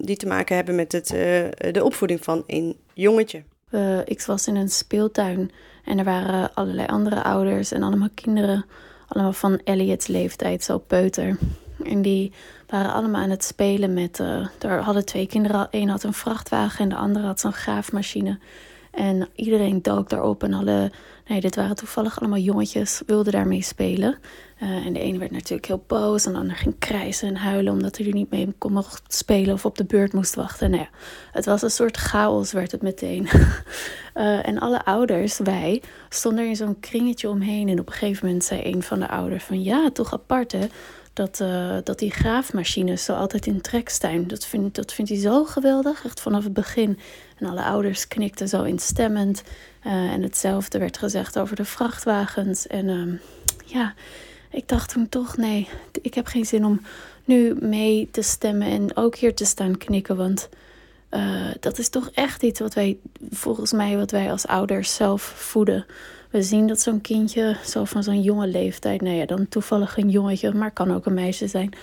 die 0.00 0.16
te 0.16 0.26
maken 0.26 0.56
hebben 0.56 0.74
met 0.74 0.92
het, 0.92 1.06
de 1.74 1.84
opvoeding 1.84 2.24
van 2.24 2.44
een 2.46 2.76
jongetje. 2.94 3.42
ik 4.04 4.22
was 4.22 4.46
in 4.46 4.56
een 4.56 4.68
speeltuin 4.68 5.50
en 5.84 5.98
er 5.98 6.04
waren 6.04 6.54
allerlei 6.54 6.86
andere 6.86 7.22
ouders 7.22 7.72
en 7.72 7.82
allemaal 7.82 8.10
kinderen 8.14 8.64
allemaal 9.12 9.32
van 9.32 9.60
Elliot's 9.64 10.06
leeftijd, 10.06 10.64
zo 10.64 10.78
peuter. 10.78 11.38
En 11.84 12.02
die 12.02 12.32
waren 12.68 12.92
allemaal 12.92 13.22
aan 13.22 13.30
het 13.30 13.44
spelen 13.44 13.92
met. 13.92 14.18
Uh, 14.18 14.46
er 14.60 14.80
hadden 14.80 15.04
twee 15.04 15.26
kinderen. 15.26 15.68
Eén 15.70 15.88
had 15.88 16.02
een 16.02 16.12
vrachtwagen 16.12 16.78
en 16.78 16.88
de 16.88 16.96
andere 16.96 17.26
had 17.26 17.40
zo'n 17.40 17.52
graafmachine. 17.52 18.38
En 18.92 19.28
iedereen 19.34 19.82
dook 19.82 20.08
daarop 20.08 20.42
en 20.42 20.52
alle. 20.52 20.90
Nee, 21.26 21.40
dit 21.40 21.56
waren 21.56 21.76
toevallig 21.76 22.20
allemaal 22.20 22.38
jongetjes, 22.38 23.02
wilden 23.06 23.32
daarmee 23.32 23.62
spelen. 23.62 24.18
Uh, 24.62 24.86
en 24.86 24.92
de 24.92 25.00
ene 25.00 25.18
werd 25.18 25.30
natuurlijk 25.30 25.66
heel 25.66 25.84
boos 25.86 26.26
en 26.26 26.32
de 26.32 26.38
ander 26.38 26.56
ging 26.56 26.74
krijsen 26.78 27.28
en 27.28 27.36
huilen 27.36 27.72
omdat 27.72 27.96
hij 27.96 28.06
er 28.06 28.14
niet 28.14 28.30
mee 28.30 28.54
kon 28.58 28.72
mocht 28.72 29.02
spelen 29.08 29.54
of 29.54 29.64
op 29.64 29.76
de 29.76 29.84
beurt 29.84 30.12
moest 30.12 30.34
wachten. 30.34 30.70
Nou 30.70 30.82
ja, 30.82 30.88
het 31.32 31.44
was 31.44 31.62
een 31.62 31.70
soort 31.70 31.96
chaos, 31.96 32.52
werd 32.52 32.72
het 32.72 32.82
meteen. 32.82 33.28
uh, 34.14 34.46
en 34.48 34.58
alle 34.58 34.84
ouders, 34.84 35.38
wij, 35.38 35.82
stonden 36.08 36.44
er 36.44 36.48
in 36.48 36.56
zo'n 36.56 36.80
kringetje 36.80 37.28
omheen. 37.28 37.68
En 37.68 37.80
op 37.80 37.86
een 37.86 37.92
gegeven 37.92 38.26
moment 38.26 38.44
zei 38.44 38.60
een 38.64 38.82
van 38.82 39.00
de 39.00 39.08
ouders 39.08 39.44
van 39.44 39.62
ja, 39.62 39.90
toch 39.90 40.12
apart 40.12 40.52
hè 40.52 40.66
dat, 41.12 41.40
uh, 41.40 41.76
dat 41.84 41.98
die 41.98 42.10
graafmachines 42.10 43.04
zo 43.04 43.14
altijd 43.14 43.46
in 43.46 43.60
trek 43.60 43.88
staan. 43.88 44.26
Dat, 44.26 44.46
vind, 44.46 44.74
dat 44.74 44.92
vindt 44.92 45.10
hij 45.10 45.20
zo 45.20 45.44
geweldig, 45.44 46.04
echt 46.04 46.20
vanaf 46.20 46.44
het 46.44 46.52
begin. 46.52 46.98
En 47.42 47.48
alle 47.48 47.62
ouders 47.62 48.08
knikten 48.08 48.48
zo 48.48 48.62
instemmend. 48.62 49.42
Uh, 49.86 49.92
en 49.92 50.22
hetzelfde 50.22 50.78
werd 50.78 50.98
gezegd 50.98 51.38
over 51.38 51.56
de 51.56 51.64
vrachtwagens. 51.64 52.66
En 52.66 52.88
uh, 52.88 53.18
ja, 53.64 53.94
ik 54.50 54.68
dacht 54.68 54.92
toen 54.92 55.08
toch, 55.08 55.36
nee, 55.36 55.68
ik 56.02 56.14
heb 56.14 56.26
geen 56.26 56.44
zin 56.44 56.64
om 56.64 56.80
nu 57.24 57.54
mee 57.60 58.08
te 58.10 58.22
stemmen 58.22 58.66
en 58.68 58.96
ook 58.96 59.16
hier 59.16 59.34
te 59.34 59.44
staan 59.44 59.78
knikken. 59.78 60.16
Want 60.16 60.48
uh, 61.10 61.50
dat 61.60 61.78
is 61.78 61.88
toch 61.88 62.10
echt 62.14 62.42
iets 62.42 62.60
wat 62.60 62.74
wij, 62.74 62.98
volgens 63.30 63.72
mij, 63.72 63.96
wat 63.96 64.10
wij 64.10 64.30
als 64.30 64.46
ouders 64.46 64.94
zelf 64.94 65.22
voeden. 65.22 65.86
We 66.30 66.42
zien 66.42 66.66
dat 66.66 66.80
zo'n 66.80 67.00
kindje, 67.00 67.56
zo 67.64 67.84
van 67.84 68.02
zo'n 68.02 68.22
jonge 68.22 68.46
leeftijd, 68.46 69.00
nou 69.00 69.16
ja, 69.16 69.26
dan 69.26 69.48
toevallig 69.48 69.96
een 69.96 70.10
jongetje, 70.10 70.54
maar 70.54 70.70
kan 70.70 70.94
ook 70.94 71.06
een 71.06 71.14
meisje 71.14 71.46
zijn. 71.46 71.74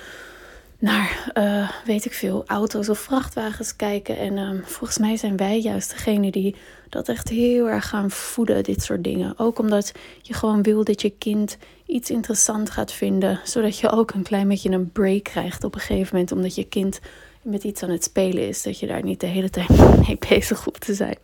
Naar, 0.80 1.32
uh, 1.34 1.70
weet 1.86 2.06
ik 2.06 2.14
veel, 2.14 2.44
auto's 2.48 2.90
of 2.90 3.00
vrachtwagens 3.00 3.76
kijken. 3.76 4.18
En 4.18 4.38
um, 4.38 4.62
volgens 4.66 4.98
mij 4.98 5.18
zijn 5.18 5.38
wij 5.38 5.60
juist 5.60 5.90
degene 5.90 6.32
die 6.32 6.56
dat 6.90 7.10
echt 7.10 7.30
heel 7.30 7.70
erg 7.70 7.88
gaan 7.90 8.12
voeden, 8.12 8.64
dit 8.64 8.84
soort 8.84 9.04
dingen. 9.04 9.34
Ook 9.38 9.60
omdat 9.60 9.92
je 10.22 10.34
gewoon 10.34 10.62
wil 10.62 10.84
dat 10.84 11.02
je 11.02 11.10
kind 11.10 11.58
iets 11.90 12.10
interessant 12.10 12.70
gaat 12.70 12.92
vinden, 12.92 13.40
zodat 13.44 13.80
je 13.80 13.90
ook 13.90 14.12
een 14.12 14.24
klein 14.24 14.48
beetje 14.48 14.70
een 14.70 14.92
break 14.92 15.24
krijgt 15.24 15.64
op 15.64 15.76
een 15.76 15.82
gegeven 15.82 16.10
moment, 16.12 16.32
omdat 16.32 16.56
je 16.56 16.64
kind 16.64 17.00
met 17.42 17.64
iets 17.64 17.84
aan 17.84 17.90
het 17.90 18.04
spelen 18.04 18.48
is, 18.48 18.64
dat 18.64 18.80
je 18.80 18.88
daar 18.88 19.04
niet 19.04 19.20
de 19.20 19.28
hele 19.28 19.50
tijd 19.50 19.70
mee 20.08 20.18
bezig 20.30 20.64
hoeft 20.64 20.86
te 20.86 20.94
zijn. 20.94 21.18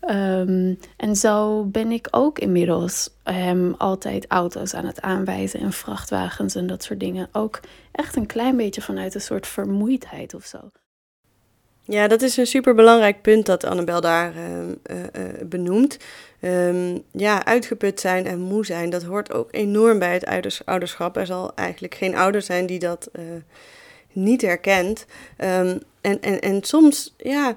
Ehm, 0.00 0.74
en 0.96 1.16
zo 1.16 1.64
ben 1.64 1.90
ik 1.90 2.08
ook 2.10 2.38
inmiddels 2.38 3.10
um, 3.24 3.74
altijd 3.78 4.26
auto's 4.28 4.74
aan 4.74 4.86
het 4.86 5.00
aanwijzen 5.00 5.60
en 5.60 5.72
vrachtwagens 5.72 6.54
en 6.54 6.66
dat 6.66 6.82
soort 6.82 7.00
dingen. 7.00 7.28
Ook 7.32 7.60
echt 7.92 8.16
een 8.16 8.26
klein 8.26 8.56
beetje 8.56 8.82
vanuit 8.82 9.14
een 9.14 9.20
soort 9.20 9.46
vermoeidheid 9.46 10.34
of 10.34 10.44
zo. 10.44 10.70
Ja, 11.88 12.08
dat 12.08 12.22
is 12.22 12.36
een 12.36 12.46
superbelangrijk 12.46 13.22
punt 13.22 13.46
dat 13.46 13.64
Annabel 13.64 14.00
daar 14.00 14.32
uh, 14.36 14.96
uh, 14.96 15.24
benoemt. 15.44 15.96
Um, 16.40 17.02
ja, 17.10 17.44
uitgeput 17.44 18.00
zijn 18.00 18.26
en 18.26 18.40
moe 18.40 18.66
zijn, 18.66 18.90
dat 18.90 19.02
hoort 19.02 19.32
ook 19.32 19.48
enorm 19.50 19.98
bij 19.98 20.12
het 20.12 20.54
ouderschap. 20.64 21.16
Er 21.16 21.26
zal 21.26 21.54
eigenlijk 21.54 21.94
geen 21.94 22.16
ouder 22.16 22.42
zijn 22.42 22.66
die 22.66 22.78
dat 22.78 23.10
niet 24.12 24.42
herkent. 24.42 25.06
Um, 25.38 25.80
en, 26.00 26.20
en, 26.20 26.40
en 26.40 26.62
soms, 26.62 27.14
ja, 27.16 27.56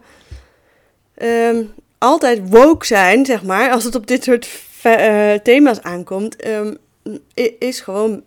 um, 1.21 1.73
altijd 1.97 2.49
woke 2.49 2.85
zijn, 2.85 3.25
zeg 3.25 3.43
maar, 3.43 3.71
als 3.71 3.83
het 3.83 3.95
op 3.95 4.07
dit 4.07 4.23
soort 4.23 4.49
thema's 5.43 5.81
aankomt, 5.81 6.35
is 7.57 7.81
gewoon 7.81 8.23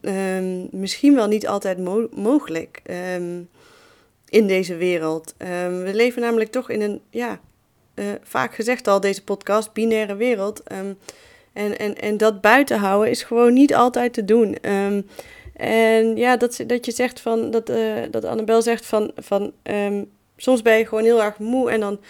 misschien 0.71 1.15
wel 1.15 1.29
niet 1.29 1.47
altijd 1.47 1.79
mo 1.79 2.09
mogelijk 2.15 2.83
in 4.33 4.47
deze 4.47 4.77
wereld. 4.77 5.35
Um, 5.39 5.83
we 5.83 5.95
leven 5.95 6.23
namelijk 6.23 6.51
toch 6.51 6.71
in 6.71 6.81
een, 6.81 7.01
ja, 7.11 7.41
uh, 7.95 8.05
vaak 8.23 8.55
gezegd 8.55 8.89
al, 8.89 9.01
deze 9.01 9.25
podcast, 9.25 9.73
binaire 9.73 10.17
wereld. 10.17 10.63
Um, 10.73 10.99
en, 11.53 11.79
en, 11.79 11.95
en 11.95 12.17
dat 12.17 12.41
buiten 12.41 12.79
houden 12.79 13.11
is 13.11 13.23
gewoon 13.23 13.53
niet 13.53 13.75
altijd 13.75 14.13
te 14.13 14.25
doen. 14.25 14.71
Um, 14.71 15.07
en 15.57 16.17
ja, 16.17 16.37
dat, 16.37 16.65
dat 16.67 16.87
je 16.87 16.93
zegt 16.93 17.21
van, 17.21 17.51
dat, 17.51 17.71
uh, 17.71 18.03
dat 18.11 18.25
Annabel 18.25 18.63
zegt 18.63 18.87
van, 18.87 19.13
van 19.17 19.53
soms 20.37 20.63
ben 20.63 20.79
je 20.79 20.87
gewoon 20.87 21.05
heel 21.05 21.23
erg 21.23 21.39
moe 21.39 21.71
en 21.71 21.81
dan, 21.81 22.01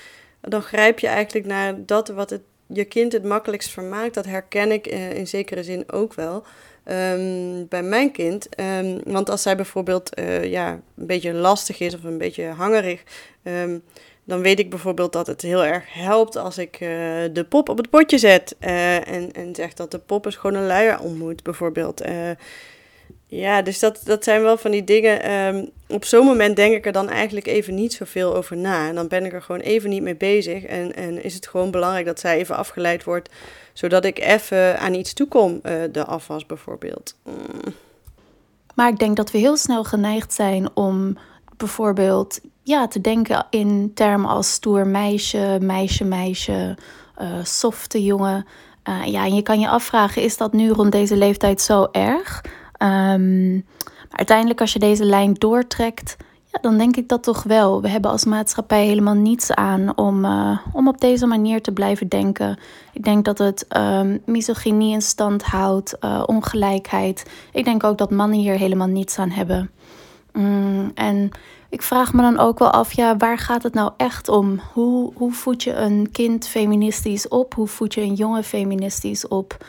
dan 0.40 0.62
grijp 0.62 0.98
je 0.98 1.06
eigenlijk 1.06 1.46
naar 1.46 1.86
dat 1.86 2.08
wat 2.08 2.30
het, 2.30 2.42
je 2.72 2.84
kind 2.84 3.12
het 3.12 3.24
makkelijkst 3.24 3.70
vermaakt. 3.70 4.14
Dat 4.14 4.24
herken 4.24 4.72
ik 4.72 4.92
uh, 4.92 5.12
in 5.12 5.26
zekere 5.26 5.62
zin 5.62 5.92
ook 5.92 6.14
wel. 6.14 6.44
Um, 6.86 7.68
bij 7.68 7.82
mijn 7.82 8.12
kind. 8.12 8.48
Um, 8.60 9.00
want 9.04 9.30
als 9.30 9.42
zij 9.42 9.56
bijvoorbeeld 9.56 10.18
uh, 10.18 10.44
ja, 10.44 10.70
een 10.72 11.06
beetje 11.06 11.32
lastig 11.32 11.80
is 11.80 11.94
of 11.94 12.04
een 12.04 12.18
beetje 12.18 12.44
hangerig, 12.44 13.02
um, 13.42 13.82
dan 14.24 14.40
weet 14.40 14.58
ik 14.58 14.70
bijvoorbeeld 14.70 15.12
dat 15.12 15.26
het 15.26 15.42
heel 15.42 15.64
erg 15.64 15.84
helpt 15.92 16.36
als 16.36 16.58
ik 16.58 16.80
uh, 16.80 16.88
de 17.32 17.46
pop 17.48 17.68
op 17.68 17.76
het 17.76 17.90
potje 17.90 18.18
zet. 18.18 18.56
En, 18.58 19.32
en 19.32 19.54
zeg 19.54 19.74
dat 19.74 19.90
de 19.90 19.98
pop 19.98 20.24
eens 20.24 20.36
gewoon 20.36 20.56
een 20.56 20.66
luier 20.66 21.00
ontmoet, 21.00 21.42
bijvoorbeeld. 21.42 22.02
Ja, 23.40 23.62
dus 23.62 23.78
dat, 23.78 24.00
dat 24.04 24.24
zijn 24.24 24.42
wel 24.42 24.56
van 24.56 24.70
die 24.70 24.84
dingen. 24.84 25.72
op 25.88 26.04
zo'n 26.04 26.26
moment 26.26 26.56
denk 26.56 26.74
ik 26.74 26.86
er 26.86 26.92
dan 26.92 27.08
eigenlijk 27.08 27.46
even 27.46 27.74
niet 27.74 27.92
zoveel 27.92 28.34
over 28.34 28.56
na. 28.56 28.88
En 28.88 28.94
dan 28.94 29.08
ben 29.08 29.24
ik 29.24 29.32
er 29.32 29.42
gewoon 29.42 29.60
even 29.60 29.90
niet 29.90 30.02
mee 30.02 30.16
bezig. 30.16 30.64
En, 30.64 30.94
en 30.94 31.24
is 31.24 31.34
het 31.34 31.48
gewoon 31.48 31.70
belangrijk 31.70 32.06
dat 32.06 32.20
zij 32.20 32.38
even 32.38 32.56
afgeleid 32.56 33.04
wordt 33.04 33.28
zodat 33.72 34.04
ik 34.04 34.18
even 34.18 34.78
aan 34.78 34.94
iets 34.94 35.12
toekom, 35.12 35.60
uh, 35.62 35.72
de 35.92 36.04
afwas 36.04 36.46
bijvoorbeeld. 36.46 37.14
Mm. 37.24 37.74
Maar 38.74 38.88
ik 38.88 38.98
denk 38.98 39.16
dat 39.16 39.30
we 39.30 39.38
heel 39.38 39.56
snel 39.56 39.84
geneigd 39.84 40.32
zijn 40.32 40.76
om 40.76 41.18
bijvoorbeeld 41.56 42.40
ja, 42.62 42.88
te 42.88 43.00
denken 43.00 43.46
in 43.50 43.90
termen 43.94 44.30
als 44.30 44.52
stoer 44.52 44.86
meisje, 44.86 45.58
meisje, 45.60 46.04
meisje, 46.04 46.76
uh, 47.20 47.28
softe 47.42 48.04
jongen. 48.04 48.46
Uh, 48.88 49.06
ja, 49.06 49.24
en 49.24 49.34
je 49.34 49.42
kan 49.42 49.60
je 49.60 49.68
afvragen, 49.68 50.22
is 50.22 50.36
dat 50.36 50.52
nu 50.52 50.70
rond 50.70 50.92
deze 50.92 51.16
leeftijd 51.16 51.60
zo 51.60 51.88
erg? 51.92 52.40
Maar 52.82 54.18
uiteindelijk 54.18 54.60
als 54.60 54.72
je 54.72 54.78
deze 54.78 55.04
lijn 55.04 55.34
doortrekt, 55.34 56.16
ja, 56.44 56.58
dan 56.60 56.78
denk 56.78 56.96
ik 56.96 57.08
dat 57.08 57.22
toch 57.22 57.42
wel. 57.42 57.82
We 57.82 57.88
hebben 57.88 58.10
als 58.10 58.24
maatschappij 58.24 58.86
helemaal 58.86 59.14
niets 59.14 59.52
aan 59.52 59.96
om, 59.96 60.24
uh, 60.24 60.58
om 60.72 60.88
op 60.88 61.00
deze 61.00 61.26
manier 61.26 61.62
te 61.62 61.72
blijven 61.72 62.08
denken. 62.08 62.58
Ik 62.92 63.04
denk 63.04 63.24
dat 63.24 63.38
het 63.38 63.66
um, 63.76 64.22
misogynie 64.26 64.92
in 64.92 65.02
stand 65.02 65.42
houdt, 65.42 65.96
uh, 66.00 66.22
ongelijkheid. 66.26 67.30
Ik 67.52 67.64
denk 67.64 67.84
ook 67.84 67.98
dat 67.98 68.10
mannen 68.10 68.38
hier 68.38 68.58
helemaal 68.58 68.86
niets 68.86 69.18
aan 69.18 69.30
hebben. 69.30 69.70
Mm, 70.32 70.90
en 70.94 71.30
ik 71.68 71.82
vraag 71.82 72.12
me 72.12 72.22
dan 72.22 72.38
ook 72.38 72.58
wel 72.58 72.70
af, 72.70 72.92
ja, 72.92 73.16
waar 73.16 73.38
gaat 73.38 73.62
het 73.62 73.74
nou 73.74 73.92
echt 73.96 74.28
om? 74.28 74.60
Hoe, 74.72 75.12
hoe 75.14 75.32
voed 75.32 75.62
je 75.62 75.74
een 75.74 76.08
kind 76.12 76.48
feministisch 76.48 77.28
op? 77.28 77.54
Hoe 77.54 77.66
voed 77.66 77.94
je 77.94 78.00
een 78.00 78.14
jongen 78.14 78.44
feministisch 78.44 79.28
op? 79.28 79.64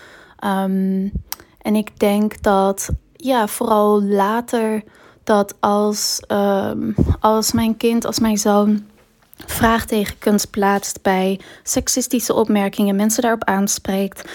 Um, 0.46 1.12
en 1.62 1.76
ik 1.76 2.00
denk 2.00 2.42
dat, 2.42 2.90
ja, 3.24 3.48
vooral 3.48 4.04
later 4.04 4.84
dat 5.24 5.56
als, 5.60 6.22
um, 6.28 6.96
als 7.20 7.52
mijn 7.52 7.78
kind, 7.78 8.06
als 8.06 8.20
mijn 8.20 8.38
zoon 8.38 8.86
vraagtekens 9.46 10.46
plaatst 10.46 11.02
bij 11.02 11.40
seksistische 11.64 12.34
opmerkingen, 12.34 12.96
mensen 12.96 13.22
daarop 13.22 13.44
aanspreekt. 13.44 14.30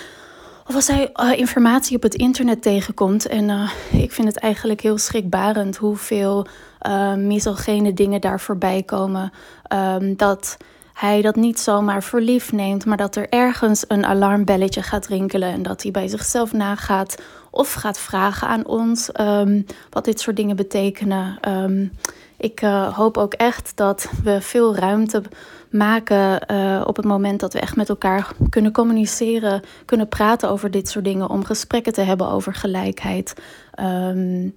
Of 0.66 0.74
als 0.74 0.86
hij 0.86 1.10
uh, 1.14 1.38
informatie 1.38 1.96
op 1.96 2.02
het 2.02 2.14
internet 2.14 2.62
tegenkomt. 2.62 3.26
En 3.26 3.48
uh, 3.48 3.70
ik 4.02 4.12
vind 4.12 4.28
het 4.28 4.38
eigenlijk 4.38 4.80
heel 4.80 4.98
schrikbarend 4.98 5.76
hoeveel 5.76 6.46
uh, 6.86 7.14
misogene 7.14 7.94
dingen 7.94 8.20
daar 8.20 8.40
voorbij 8.40 8.82
komen. 8.82 9.32
Um, 9.72 10.16
dat 10.16 10.56
hij 10.92 11.22
dat 11.22 11.36
niet 11.36 11.60
zomaar 11.60 12.02
voor 12.02 12.20
lief 12.20 12.52
neemt, 12.52 12.84
maar 12.84 12.96
dat 12.96 13.16
er 13.16 13.28
ergens 13.28 13.84
een 13.88 14.06
alarmbelletje 14.06 14.82
gaat 14.82 15.06
rinkelen 15.06 15.52
en 15.52 15.62
dat 15.62 15.82
hij 15.82 15.90
bij 15.90 16.08
zichzelf 16.08 16.52
nagaat 16.52 17.16
of 17.58 17.72
gaat 17.72 17.98
vragen 17.98 18.48
aan 18.48 18.66
ons 18.66 19.10
um, 19.20 19.66
wat 19.90 20.04
dit 20.04 20.20
soort 20.20 20.36
dingen 20.36 20.56
betekenen. 20.56 21.38
Um, 21.48 21.92
ik 22.36 22.62
uh, 22.62 22.96
hoop 22.96 23.16
ook 23.16 23.34
echt 23.34 23.72
dat 23.74 24.10
we 24.22 24.40
veel 24.40 24.76
ruimte 24.76 25.22
maken 25.70 26.40
uh, 26.50 26.82
op 26.86 26.96
het 26.96 27.04
moment 27.04 27.40
dat 27.40 27.52
we 27.52 27.60
echt 27.60 27.76
met 27.76 27.88
elkaar 27.88 28.32
kunnen 28.50 28.72
communiceren, 28.72 29.62
kunnen 29.84 30.08
praten 30.08 30.50
over 30.50 30.70
dit 30.70 30.88
soort 30.88 31.04
dingen, 31.04 31.30
om 31.30 31.44
gesprekken 31.44 31.92
te 31.92 32.00
hebben 32.00 32.28
over 32.28 32.54
gelijkheid. 32.54 33.34
Um, 33.80 34.54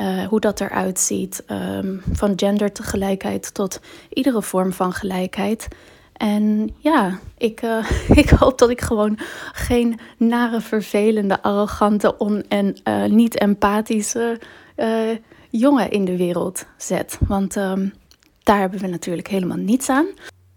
uh, 0.00 0.26
hoe 0.26 0.40
dat 0.40 0.60
eruit 0.60 0.98
ziet. 0.98 1.44
Van 2.12 2.32
gendertegelijkheid 2.36 3.54
tot 3.54 3.80
iedere 4.08 4.42
vorm 4.42 4.72
van 4.72 4.92
gelijkheid. 4.92 5.68
En 6.20 6.74
ja, 6.78 7.18
ik, 7.38 7.62
uh, 7.62 7.90
ik 8.22 8.28
hoop 8.28 8.58
dat 8.58 8.70
ik 8.70 8.80
gewoon 8.80 9.18
geen 9.52 9.98
nare, 10.16 10.60
vervelende, 10.60 11.42
arrogante 11.42 12.16
on 12.16 12.44
en 12.48 12.76
uh, 12.84 13.04
niet 13.04 13.38
empathische 13.38 14.40
jongen 15.50 15.90
in 15.90 16.04
de 16.04 16.16
wereld 16.16 16.66
zet. 16.76 17.18
Want 17.28 17.56
um, 17.56 17.92
daar 18.42 18.58
hebben 18.58 18.80
we 18.80 18.86
natuurlijk 18.86 19.28
helemaal 19.28 19.56
niets 19.56 19.88
aan. 19.88 20.06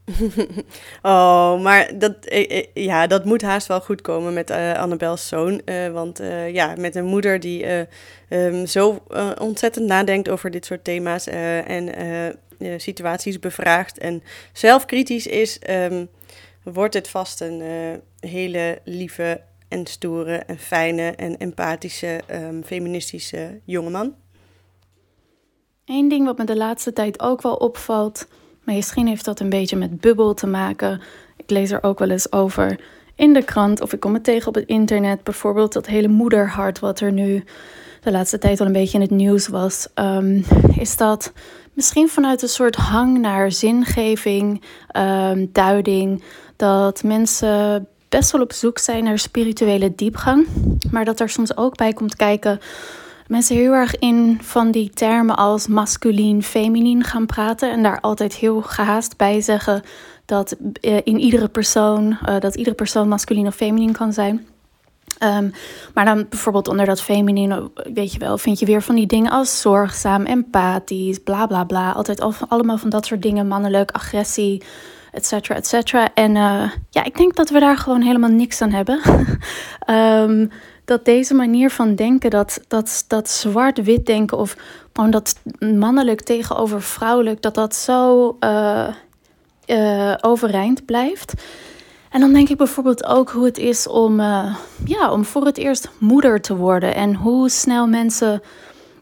oh, 1.02 1.62
maar 1.62 1.92
dat, 1.98 2.26
eh, 2.26 2.58
eh, 2.58 2.66
ja, 2.74 3.08
dat 3.08 3.26
moet 3.26 3.42
haast 3.42 3.68
wel 3.68 3.82
goed 3.82 4.02
komen 4.02 4.34
met 4.34 4.50
uh, 4.50 4.74
Annabels 4.74 5.28
zoon. 5.28 5.62
Want 5.92 6.22
ja, 6.52 6.74
met 6.78 6.96
een 6.96 7.06
moeder 7.06 7.40
die 7.40 7.88
um, 8.30 8.66
zo 8.66 9.04
ontzettend 9.40 9.86
nadenkt 9.86 10.30
over 10.30 10.52
dit 10.52 10.66
soort 10.66 10.84
thema's 10.84 11.28
en 11.28 11.90
situaties 12.78 13.40
bevraagt 13.40 13.98
en 13.98 14.24
zelfkritisch 14.54 15.28
is, 15.28 15.60
um, 15.70 16.10
wordt 16.64 16.94
het 16.94 17.10
vast 17.10 17.42
een 17.42 17.62
hele 18.20 18.80
lieve 18.84 19.42
en 19.68 19.86
stoere 19.86 20.36
en 20.38 20.58
fijne 20.58 21.12
en 21.12 21.38
empathische 21.38 22.22
um, 22.32 22.64
feministische 22.64 23.60
jongeman. 23.64 24.16
Eén 25.86 26.10
ding 26.10 26.26
wat 26.26 26.38
me 26.38 26.46
de 26.46 26.58
laatste 26.58 26.94
tijd 26.94 27.20
ook 27.20 27.42
wel 27.42 27.56
opvalt 27.56 28.28
maar 28.64 28.76
misschien 28.76 29.08
heeft 29.08 29.26
dat 29.26 29.40
een 29.40 29.50
beetje 29.50 29.76
met 29.76 30.02
bubbel 30.02 30.34
te 30.34 30.48
maken. 30.48 31.02
Ik 31.38 31.50
lees 31.50 31.72
er 31.72 31.84
ook 31.84 32.00
wel 32.00 32.10
eens 32.10 32.32
over 32.32 32.80
in 33.16 33.34
de 33.34 33.44
krant 33.44 33.82
of 33.82 33.94
ik 33.94 34.00
kom 34.00 34.14
het 34.14 34.24
tegen 34.24 34.48
op 34.48 34.56
het 34.56 34.68
internet. 34.68 35.24
Bijvoorbeeld 35.24 35.74
dat 35.74 35.86
hele 35.86 36.08
moederhart 36.08 36.80
wat 36.80 37.00
er 37.00 37.12
nu 37.12 37.44
de 38.02 38.12
laatste 38.12 38.38
tijd 38.38 38.60
al 38.60 38.66
een 38.66 38.72
beetje 38.72 38.96
in 38.96 39.02
het 39.02 39.12
nieuws 39.12 39.48
was. 39.48 39.88
Um, 39.96 40.44
is 40.78 40.98
dat 40.98 41.34
misschien 41.74 42.10
vanuit 42.10 42.42
een 42.42 42.50
soort 42.50 42.76
hang 42.76 43.20
naar 43.20 43.52
zingeving, 43.52 44.62
um, 44.98 45.50
duiding. 45.52 46.24
Dat 46.56 47.04
mensen 47.04 47.88
best 48.10 48.32
wel 48.32 48.42
op 48.42 48.54
zoek 48.54 48.78
zijn 48.78 49.04
naar 49.04 49.20
spirituele 49.20 49.96
diepgang. 49.96 50.48
Maar 50.92 51.06
dat 51.06 51.20
er 51.20 51.30
soms 51.30 51.58
ook 51.58 51.78
bij 51.78 51.94
komt 51.94 52.16
kijken 52.16 52.60
mensen 53.28 53.56
heel 53.56 53.74
erg 53.74 54.00
in 54.00 54.40
van 54.42 54.72
die 54.72 54.90
termen 54.90 55.36
als 55.36 55.68
masculien, 55.68 56.44
feminien 56.44 57.04
gaan 57.04 57.26
praten. 57.26 57.72
En 57.72 57.84
daar 57.84 58.00
altijd 58.00 58.34
heel 58.34 58.62
gehaast 58.62 59.18
bij 59.18 59.42
zeggen 59.42 59.82
dat 60.26 60.56
uh, 60.82 60.96
in 61.04 61.20
iedere 61.20 61.48
persoon, 61.48 62.18
uh, 62.26 62.40
dat 62.40 62.56
iedere 62.56 62.76
persoon 62.76 63.08
masculien 63.08 63.48
of 63.48 63.56
feminien 63.56 63.92
kan 63.92 64.14
zijn. 64.14 64.48
Ehm, 65.18 65.50
maar 65.94 66.06
dan 66.06 66.26
bijvoorbeeld 66.30 66.68
onder 66.68 66.86
dat 66.86 67.02
feminine, 67.02 67.72
weet 67.94 68.14
je 68.14 68.20
wel, 68.20 68.38
vind 68.38 68.60
je 68.60 68.66
weer 68.66 68.82
van 68.82 68.96
die 68.96 69.08
dingen 69.08 69.32
als 69.32 69.62
zorgzaam, 69.62 70.26
empathisch, 70.26 71.20
bla 71.24 71.48
bla 71.48 71.64
bla. 71.64 71.92
Altijd 71.92 72.22
allemaal 72.48 72.78
van 72.78 72.90
dat 72.90 73.06
soort 73.06 73.22
dingen, 73.22 73.48
mannelijk, 73.48 73.92
agressie, 73.92 74.64
et 75.12 75.26
cetera, 75.26 75.56
et 75.56 75.68
cetera. 75.68 76.14
En 76.14 76.36
uh, 76.36 76.70
ja, 76.90 77.04
ik 77.04 77.18
denk 77.18 77.36
dat 77.36 77.50
we 77.50 77.60
daar 77.60 77.78
gewoon 77.78 78.02
helemaal 78.02 78.30
niks 78.30 78.62
aan 78.62 78.72
hebben. 78.72 79.00
um, 79.90 80.50
dat 80.86 81.06
deze 81.06 81.34
manier 81.34 81.70
van 81.70 81.96
denken, 81.96 82.30
dat, 82.30 82.60
dat, 82.68 83.06
dat 83.08 83.30
zwart-wit 83.30 84.06
denken 84.06 84.38
of 84.38 84.56
gewoon 84.94 85.12
dat 85.12 85.36
mannelijk 85.60 86.22
tegenover 86.22 86.82
vrouwelijk, 86.82 87.42
dat 87.42 87.56
dat 87.56 87.76
zo 87.76 88.38
uh, 88.40 88.88
uh, 89.68 90.14
overeind 90.22 90.86
blijft. 90.86 91.34
En 92.10 92.20
dan 92.20 92.34
denk 92.34 92.50
ik 92.50 92.58
bijvoorbeeld 92.58 93.06
ook 93.06 93.30
hoe 93.30 93.46
het 93.46 93.58
is 93.58 93.88
om, 93.88 94.20
uh, 94.20 94.56
ja, 94.86 95.12
om 95.12 95.26
voor 95.26 95.46
het 95.46 95.58
eerst 95.58 95.90
moeder 95.98 96.42
te 96.42 96.56
worden. 96.56 96.96
En 96.96 97.16
hoe 97.16 97.50
snel 97.50 97.88
mensen 97.88 98.42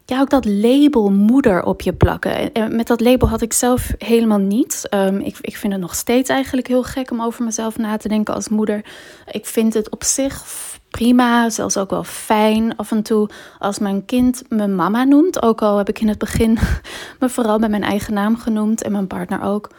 ja, 0.06 0.20
ook 0.20 0.30
dat 0.30 0.44
label 0.44 1.10
moeder 1.10 1.64
op 1.64 1.80
je 1.80 1.92
plakken. 1.92 2.52
En 2.52 2.76
met 2.76 2.86
dat 2.86 3.00
label 3.00 3.28
had 3.28 3.42
ik 3.42 3.52
zelf 3.52 3.92
helemaal 3.98 4.38
niet. 4.38 4.86
Um, 4.90 5.20
ik, 5.20 5.36
ik 5.40 5.56
vind 5.56 5.72
het 5.72 5.82
nog 5.82 5.94
steeds 5.94 6.28
eigenlijk 6.28 6.66
heel 6.66 6.82
gek 6.82 7.10
om 7.10 7.22
over 7.22 7.44
mezelf 7.44 7.78
na 7.78 7.96
te 7.96 8.08
denken 8.08 8.34
als 8.34 8.48
moeder. 8.48 8.84
Ik 9.30 9.46
vind 9.46 9.74
het 9.74 9.90
op 9.90 10.04
zich 10.04 10.46
prima, 10.92 11.50
zelfs 11.50 11.76
ook 11.76 11.90
wel 11.90 12.04
fijn 12.04 12.76
af 12.76 12.90
en 12.90 13.02
toe 13.02 13.28
als 13.58 13.78
mijn 13.78 14.04
kind 14.04 14.42
me 14.48 14.66
mama 14.68 15.04
noemt. 15.04 15.42
Ook 15.42 15.62
al 15.62 15.76
heb 15.76 15.88
ik 15.88 16.00
in 16.00 16.08
het 16.08 16.18
begin 16.18 16.58
me 17.20 17.28
vooral 17.28 17.58
bij 17.58 17.68
mijn 17.68 17.82
eigen 17.82 18.14
naam 18.14 18.36
genoemd 18.36 18.82
en 18.82 18.92
mijn 18.92 19.06
partner 19.06 19.42
ook 19.42 19.70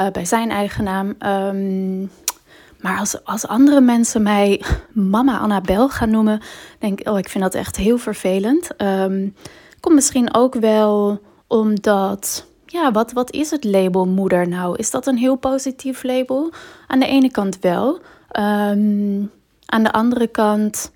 uh, 0.00 0.06
bij 0.10 0.24
zijn 0.24 0.50
eigen 0.50 0.84
naam. 0.84 1.14
Um, 1.26 2.10
maar 2.80 2.98
als, 2.98 3.24
als 3.24 3.46
andere 3.46 3.80
mensen 3.80 4.22
mij 4.22 4.62
mama 4.92 5.38
Annabel 5.38 5.88
gaan 5.88 6.10
noemen, 6.10 6.40
denk 6.78 7.00
ik, 7.00 7.08
oh, 7.08 7.18
ik 7.18 7.28
vind 7.28 7.44
dat 7.44 7.54
echt 7.54 7.76
heel 7.76 7.98
vervelend. 7.98 8.70
Um, 8.82 9.34
komt 9.80 9.94
misschien 9.94 10.34
ook 10.34 10.54
wel 10.54 11.20
omdat, 11.46 12.46
ja, 12.66 12.92
wat, 12.92 13.12
wat 13.12 13.32
is 13.32 13.50
het 13.50 13.64
label 13.64 14.06
moeder 14.06 14.48
nou? 14.48 14.76
Is 14.76 14.90
dat 14.90 15.06
een 15.06 15.16
heel 15.16 15.36
positief 15.36 16.02
label? 16.02 16.52
Aan 16.86 16.98
de 16.98 17.06
ene 17.06 17.30
kant 17.30 17.58
wel. 17.60 18.00
Um, 18.38 19.30
aan 19.70 19.82
de 19.82 19.92
andere 19.92 20.26
kant, 20.26 20.92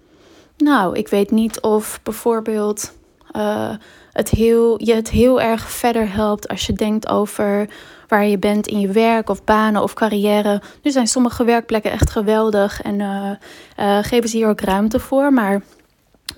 nou, 0.57 0.97
ik 0.97 1.09
weet 1.09 1.31
niet 1.31 1.61
of 1.61 2.01
bijvoorbeeld 2.03 2.93
uh, 3.37 3.71
het 4.13 4.29
heel, 4.31 4.85
je 4.85 4.95
het 4.95 5.11
heel 5.11 5.41
erg 5.41 5.71
verder 5.71 6.13
helpt 6.13 6.49
als 6.49 6.67
je 6.67 6.73
denkt 6.73 7.09
over 7.09 7.69
waar 8.09 8.27
je 8.27 8.39
bent 8.39 8.67
in 8.67 8.81
je 8.81 8.89
werk 8.89 9.31
of 9.31 9.45
banen 9.45 9.83
of 9.83 9.95
carrière. 9.95 10.63
Nu 10.83 10.91
zijn 10.91 11.07
sommige 11.07 11.45
werkplekken 11.45 11.91
echt 11.91 12.11
geweldig 12.11 12.83
en 12.83 13.01
uh, 13.01 13.31
uh, 13.81 13.99
geven 14.03 14.29
ze 14.29 14.37
hier 14.37 14.49
ook 14.49 14.61
ruimte 14.61 15.01
voor. 15.01 15.33
Maar 15.33 15.63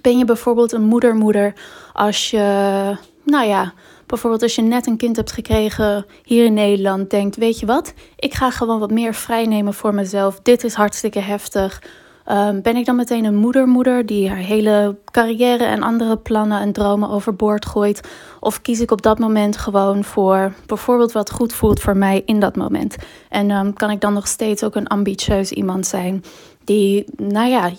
ben 0.00 0.19
je 0.19 0.25
bijvoorbeeld 0.25 0.73
een 0.73 0.83
moedermoeder 0.83 1.52
als 1.93 2.31
je, 2.31 2.97
nou 3.25 3.47
ja, 3.47 3.73
bijvoorbeeld 4.07 4.43
als 4.43 4.55
je 4.55 4.62
net 4.62 4.87
een 4.87 4.97
kind 4.97 5.16
hebt 5.16 5.33
gekregen 5.33 6.07
hier 6.25 6.45
in 6.45 6.55
Nederland, 6.55 7.11
denkt: 7.11 7.37
Weet 7.37 7.61
je 7.61 7.66
wat, 7.66 7.95
ik 8.16 8.35
ga 8.35 8.50
gewoon 8.50 8.78
wat 8.78 8.90
meer 8.90 9.14
vrijnemen 9.14 9.75
voor 9.75 9.95
mezelf. 9.95 10.40
Dit 10.43 10.64
is 10.64 10.75
hartstikke 10.75 11.21
heftig. 11.21 11.83
Um, 12.30 12.62
ben 12.62 12.76
ik 12.76 12.85
dan 12.85 12.97
meteen 12.97 13.25
een 13.25 13.37
moedermoeder 13.37 14.06
die 14.06 14.28
haar 14.28 14.37
hele 14.37 14.97
carrière 15.11 15.64
en 15.64 15.83
andere 15.83 16.16
plannen 16.16 16.61
en 16.61 16.73
dromen 16.73 17.09
overboord 17.09 17.66
gooit? 17.66 18.09
Of 18.40 18.62
kies 18.62 18.80
ik 18.80 18.90
op 18.90 19.02
dat 19.02 19.18
moment 19.18 19.56
gewoon 19.56 20.04
voor 20.04 20.52
bijvoorbeeld 20.66 21.12
wat 21.12 21.30
goed 21.30 21.52
voelt 21.52 21.80
voor 21.80 21.97
mij 21.97 22.23
in 22.25 22.40
dat 22.40 22.56
moment? 22.56 22.97
En 23.28 23.50
um, 23.50 23.73
kan 23.73 23.90
ik 23.90 24.00
dan 24.00 24.12
nog 24.12 24.26
steeds 24.26 24.64
ook 24.64 24.75
een 24.75 24.87
ambitieus 24.87 25.50
iemand 25.50 25.87
zijn 25.87 26.25
die, 26.64 27.04
nou 27.16 27.49
ja, 27.49 27.71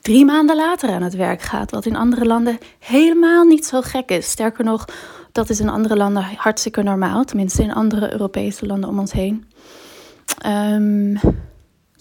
drie 0.00 0.24
maanden 0.24 0.56
later 0.56 0.90
aan 0.90 1.02
het 1.02 1.16
werk 1.16 1.42
gaat? 1.42 1.70
Wat 1.70 1.86
in 1.86 1.96
andere 1.96 2.24
landen 2.24 2.58
helemaal 2.78 3.44
niet 3.44 3.66
zo 3.66 3.80
gek 3.80 4.10
is. 4.10 4.30
Sterker 4.30 4.64
nog, 4.64 4.84
dat 5.32 5.50
is 5.50 5.60
in 5.60 5.68
andere 5.68 5.96
landen 5.96 6.24
hartstikke 6.36 6.82
normaal. 6.82 7.24
Tenminste 7.24 7.62
in 7.62 7.74
andere 7.74 8.12
Europese 8.12 8.66
landen 8.66 8.88
om 8.88 8.98
ons 8.98 9.12
heen. 9.12 9.44
Um, 10.46 11.18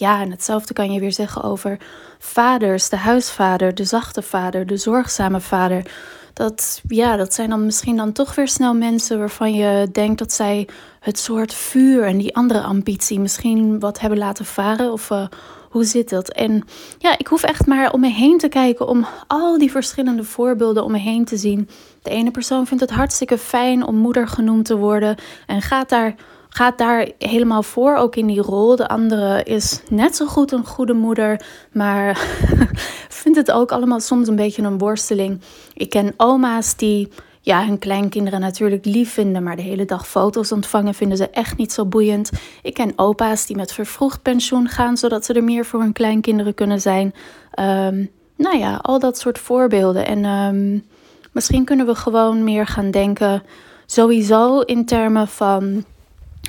ja, 0.01 0.21
en 0.21 0.31
hetzelfde 0.31 0.73
kan 0.73 0.91
je 0.91 0.99
weer 0.99 1.13
zeggen 1.13 1.43
over 1.43 1.77
vaders, 2.19 2.89
de 2.89 2.95
huisvader, 2.95 3.75
de 3.75 3.83
zachte 3.83 4.21
vader, 4.21 4.65
de 4.65 4.77
zorgzame 4.77 5.39
vader. 5.39 5.85
Dat, 6.33 6.81
ja, 6.87 7.15
dat 7.15 7.33
zijn 7.33 7.49
dan 7.49 7.65
misschien 7.65 7.97
dan 7.97 8.11
toch 8.11 8.35
weer 8.35 8.47
snel 8.47 8.73
mensen 8.73 9.19
waarvan 9.19 9.53
je 9.53 9.89
denkt 9.91 10.19
dat 10.19 10.33
zij 10.33 10.67
het 10.99 11.19
soort 11.19 11.53
vuur 11.53 12.03
en 12.03 12.17
die 12.17 12.35
andere 12.35 12.61
ambitie 12.61 13.19
misschien 13.19 13.79
wat 13.79 13.99
hebben 13.99 14.19
laten 14.19 14.45
varen. 14.45 14.91
Of 14.91 15.09
uh, 15.09 15.27
hoe 15.69 15.83
zit 15.83 16.09
dat? 16.09 16.31
En 16.31 16.63
ja, 16.97 17.17
ik 17.17 17.27
hoef 17.27 17.43
echt 17.43 17.65
maar 17.65 17.91
om 17.91 17.99
me 17.99 18.09
heen 18.09 18.37
te 18.37 18.47
kijken 18.47 18.87
om 18.87 19.05
al 19.27 19.57
die 19.57 19.71
verschillende 19.71 20.23
voorbeelden 20.23 20.83
om 20.83 20.91
me 20.91 20.97
heen 20.99 21.25
te 21.25 21.37
zien. 21.37 21.69
De 22.01 22.09
ene 22.09 22.31
persoon 22.31 22.67
vindt 22.67 22.83
het 22.83 22.91
hartstikke 22.91 23.37
fijn 23.37 23.85
om 23.85 23.95
moeder 23.95 24.27
genoemd 24.27 24.65
te 24.65 24.77
worden 24.77 25.15
en 25.47 25.61
gaat 25.61 25.89
daar 25.89 26.15
gaat 26.53 26.77
daar 26.77 27.09
helemaal 27.17 27.63
voor, 27.63 27.95
ook 27.95 28.15
in 28.15 28.27
die 28.27 28.41
rol. 28.41 28.75
De 28.75 28.87
andere 28.87 29.43
is 29.43 29.81
net 29.89 30.15
zo 30.15 30.25
goed 30.25 30.51
een 30.51 30.65
goede 30.65 30.93
moeder, 30.93 31.45
maar 31.71 32.17
vindt 33.21 33.37
het 33.37 33.51
ook 33.51 33.71
allemaal 33.71 33.99
soms 33.99 34.27
een 34.27 34.35
beetje 34.35 34.61
een 34.61 34.77
worsteling. 34.77 35.41
Ik 35.73 35.89
ken 35.89 36.13
oma's 36.17 36.75
die 36.75 37.09
ja, 37.41 37.65
hun 37.65 37.79
kleinkinderen 37.79 38.39
natuurlijk 38.39 38.85
lief 38.85 39.13
vinden, 39.13 39.43
maar 39.43 39.55
de 39.55 39.61
hele 39.61 39.85
dag 39.85 40.07
foto's 40.07 40.51
ontvangen 40.51 40.93
vinden 40.93 41.17
ze 41.17 41.29
echt 41.29 41.57
niet 41.57 41.73
zo 41.73 41.85
boeiend. 41.85 42.29
Ik 42.61 42.73
ken 42.73 42.93
opa's 42.95 43.45
die 43.45 43.55
met 43.55 43.71
vervroegd 43.71 44.21
pensioen 44.21 44.67
gaan, 44.67 44.97
zodat 44.97 45.25
ze 45.25 45.33
er 45.33 45.43
meer 45.43 45.65
voor 45.65 45.79
hun 45.79 45.93
kleinkinderen 45.93 46.53
kunnen 46.53 46.81
zijn. 46.81 47.13
Um, 47.59 48.09
nou 48.37 48.57
ja, 48.57 48.75
al 48.81 48.99
dat 48.99 49.17
soort 49.17 49.39
voorbeelden. 49.39 50.05
En 50.05 50.25
um, 50.25 50.83
misschien 51.31 51.65
kunnen 51.65 51.85
we 51.85 51.95
gewoon 51.95 52.43
meer 52.43 52.67
gaan 52.67 52.91
denken, 52.91 53.43
sowieso 53.85 54.59
in 54.59 54.85
termen 54.85 55.27
van 55.27 55.85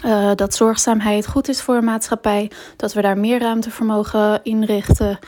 uh, 0.04 0.30
dat 0.34 0.54
zorgzaamheid 0.54 1.26
goed 1.26 1.48
is 1.48 1.62
voor 1.62 1.74
een 1.74 1.84
maatschappij. 1.84 2.50
Dat 2.76 2.92
we 2.92 3.02
daar 3.02 3.18
meer 3.18 3.40
ruimte 3.40 3.70
voor 3.70 3.86
mogen 3.86 4.40
inrichten. 4.42 5.18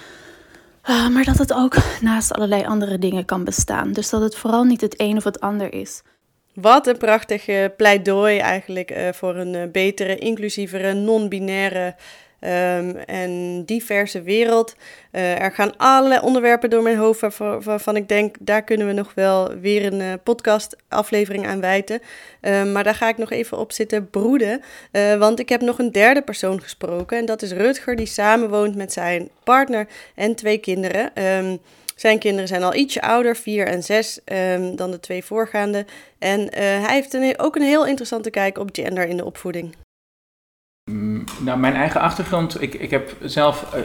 Uh, 0.89 1.09
maar 1.09 1.25
dat 1.25 1.39
het 1.39 1.53
ook 1.53 1.77
naast 2.01 2.33
allerlei 2.33 2.65
andere 2.65 2.99
dingen 2.99 3.25
kan 3.25 3.45
bestaan. 3.45 3.93
Dus 3.93 4.11
dat 4.11 4.21
het 4.21 4.37
vooral 4.37 4.65
niet 4.65 4.81
het 4.81 5.01
een 5.01 5.17
of 5.17 5.25
het 5.25 5.41
ander 5.41 5.73
is. 5.73 6.03
Wat 6.55 6.87
een 6.87 6.97
prachtig 6.97 7.47
pleidooi 7.77 8.39
eigenlijk 8.39 8.91
uh, 8.91 9.09
voor 9.13 9.37
een 9.37 9.71
betere, 9.73 10.17
inclusievere, 10.17 10.93
non-binaire 10.93 11.95
um, 12.45 12.97
en 12.97 13.63
diverse 13.65 14.23
wereld. 14.23 14.75
Uh, 15.13 15.41
er 15.41 15.53
gaan 15.53 15.77
allerlei 15.77 16.21
onderwerpen 16.21 16.71
door 16.71 16.83
mijn 16.83 16.97
hoofd 16.97 17.39
waarvan, 17.39 17.97
ik 17.97 18.09
denk, 18.09 18.37
daar 18.41 18.63
kunnen 18.63 18.87
we 18.87 18.93
nog 18.93 19.15
wel 19.15 19.55
weer 19.61 19.93
een 19.93 20.01
uh, 20.01 20.13
podcast 20.23 20.77
aflevering 20.89 21.47
aan 21.47 21.61
wijten. 21.61 22.01
Uh, 22.41 22.65
maar 22.73 22.85
daar 22.85 22.95
ga 22.95 23.09
ik 23.09 23.19
nog 23.19 23.31
even 23.31 23.59
op 23.59 23.73
zitten 23.73 24.11
broeden, 24.11 24.63
eh, 24.91 25.15
want 25.15 25.39
ik 25.41 25.49
heb 25.49 25.61
nog 25.61 25.79
een 25.79 25.93
derde 25.93 26.23
persoon 26.23 26.63
gesproken 26.63 27.19
en 27.19 27.27
dat 27.27 27.43
is 27.43 27.53
Rutger 27.53 27.97
die 27.97 28.07
samenwoont 28.07 28.77
met 28.77 28.93
zijn 28.93 29.29
partner 29.45 29.87
en 30.15 30.35
twee 30.35 30.59
kinderen. 30.59 31.25
Um, 31.25 31.59
zijn 31.97 32.19
kinderen 32.19 32.49
zijn 32.49 32.63
al 32.63 32.75
ietsje 32.75 33.03
ouder, 33.03 33.37
vier 33.37 33.67
en 33.67 33.83
zes, 33.83 34.21
dan 34.75 34.91
de 34.91 35.01
twee 35.01 35.25
voorgaande. 35.25 35.85
En 36.19 36.55
hij 36.59 36.95
heeft 36.95 37.15
een, 37.15 37.39
ook 37.39 37.57
een 37.57 37.63
heel 37.63 37.87
interessante 37.87 38.31
kijk 38.31 38.59
op 38.59 38.69
gender 38.73 39.07
in 39.07 39.17
de 39.17 39.25
opvoeding. 39.25 39.75
Mm, 40.91 41.25
nou, 41.41 41.59
mijn 41.59 41.75
eigen 41.75 42.01
achtergrond. 42.01 42.63
Ik, 42.63 42.75
ik 42.75 42.91
heb 42.91 43.17
zelf. 43.23 43.75
Uh, 43.77 43.81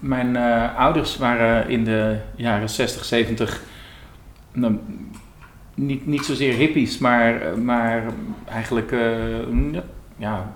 mijn 0.00 0.34
uh, 0.34 0.78
ouders 0.78 1.16
waren 1.16 1.68
in 1.68 1.84
de 1.84 2.18
jaren 2.36 2.68
60, 2.68 3.04
70. 3.04 3.62
Nou, 4.52 4.78
niet, 5.74 6.06
niet 6.06 6.24
zozeer 6.24 6.54
hippies, 6.54 6.98
maar, 6.98 7.58
maar 7.58 8.02
eigenlijk. 8.48 8.94
Ja, 10.16 10.54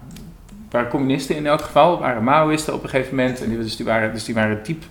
waren 0.71 0.89
communisten 0.89 1.37
in 1.37 1.47
elk 1.47 1.61
geval. 1.61 1.99
Waren 1.99 2.25
Maoïsten 2.25 2.75
op 2.75 2.83
een 2.83 2.89
gegeven 2.89 3.17
moment. 3.17 3.43
En 3.43 3.49
die, 3.49 3.59
dus, 3.59 3.77
die 3.77 3.87
waren, 3.87 4.13
dus 4.13 4.25
die 4.25 4.35
waren 4.35 4.63
diep 4.63 4.85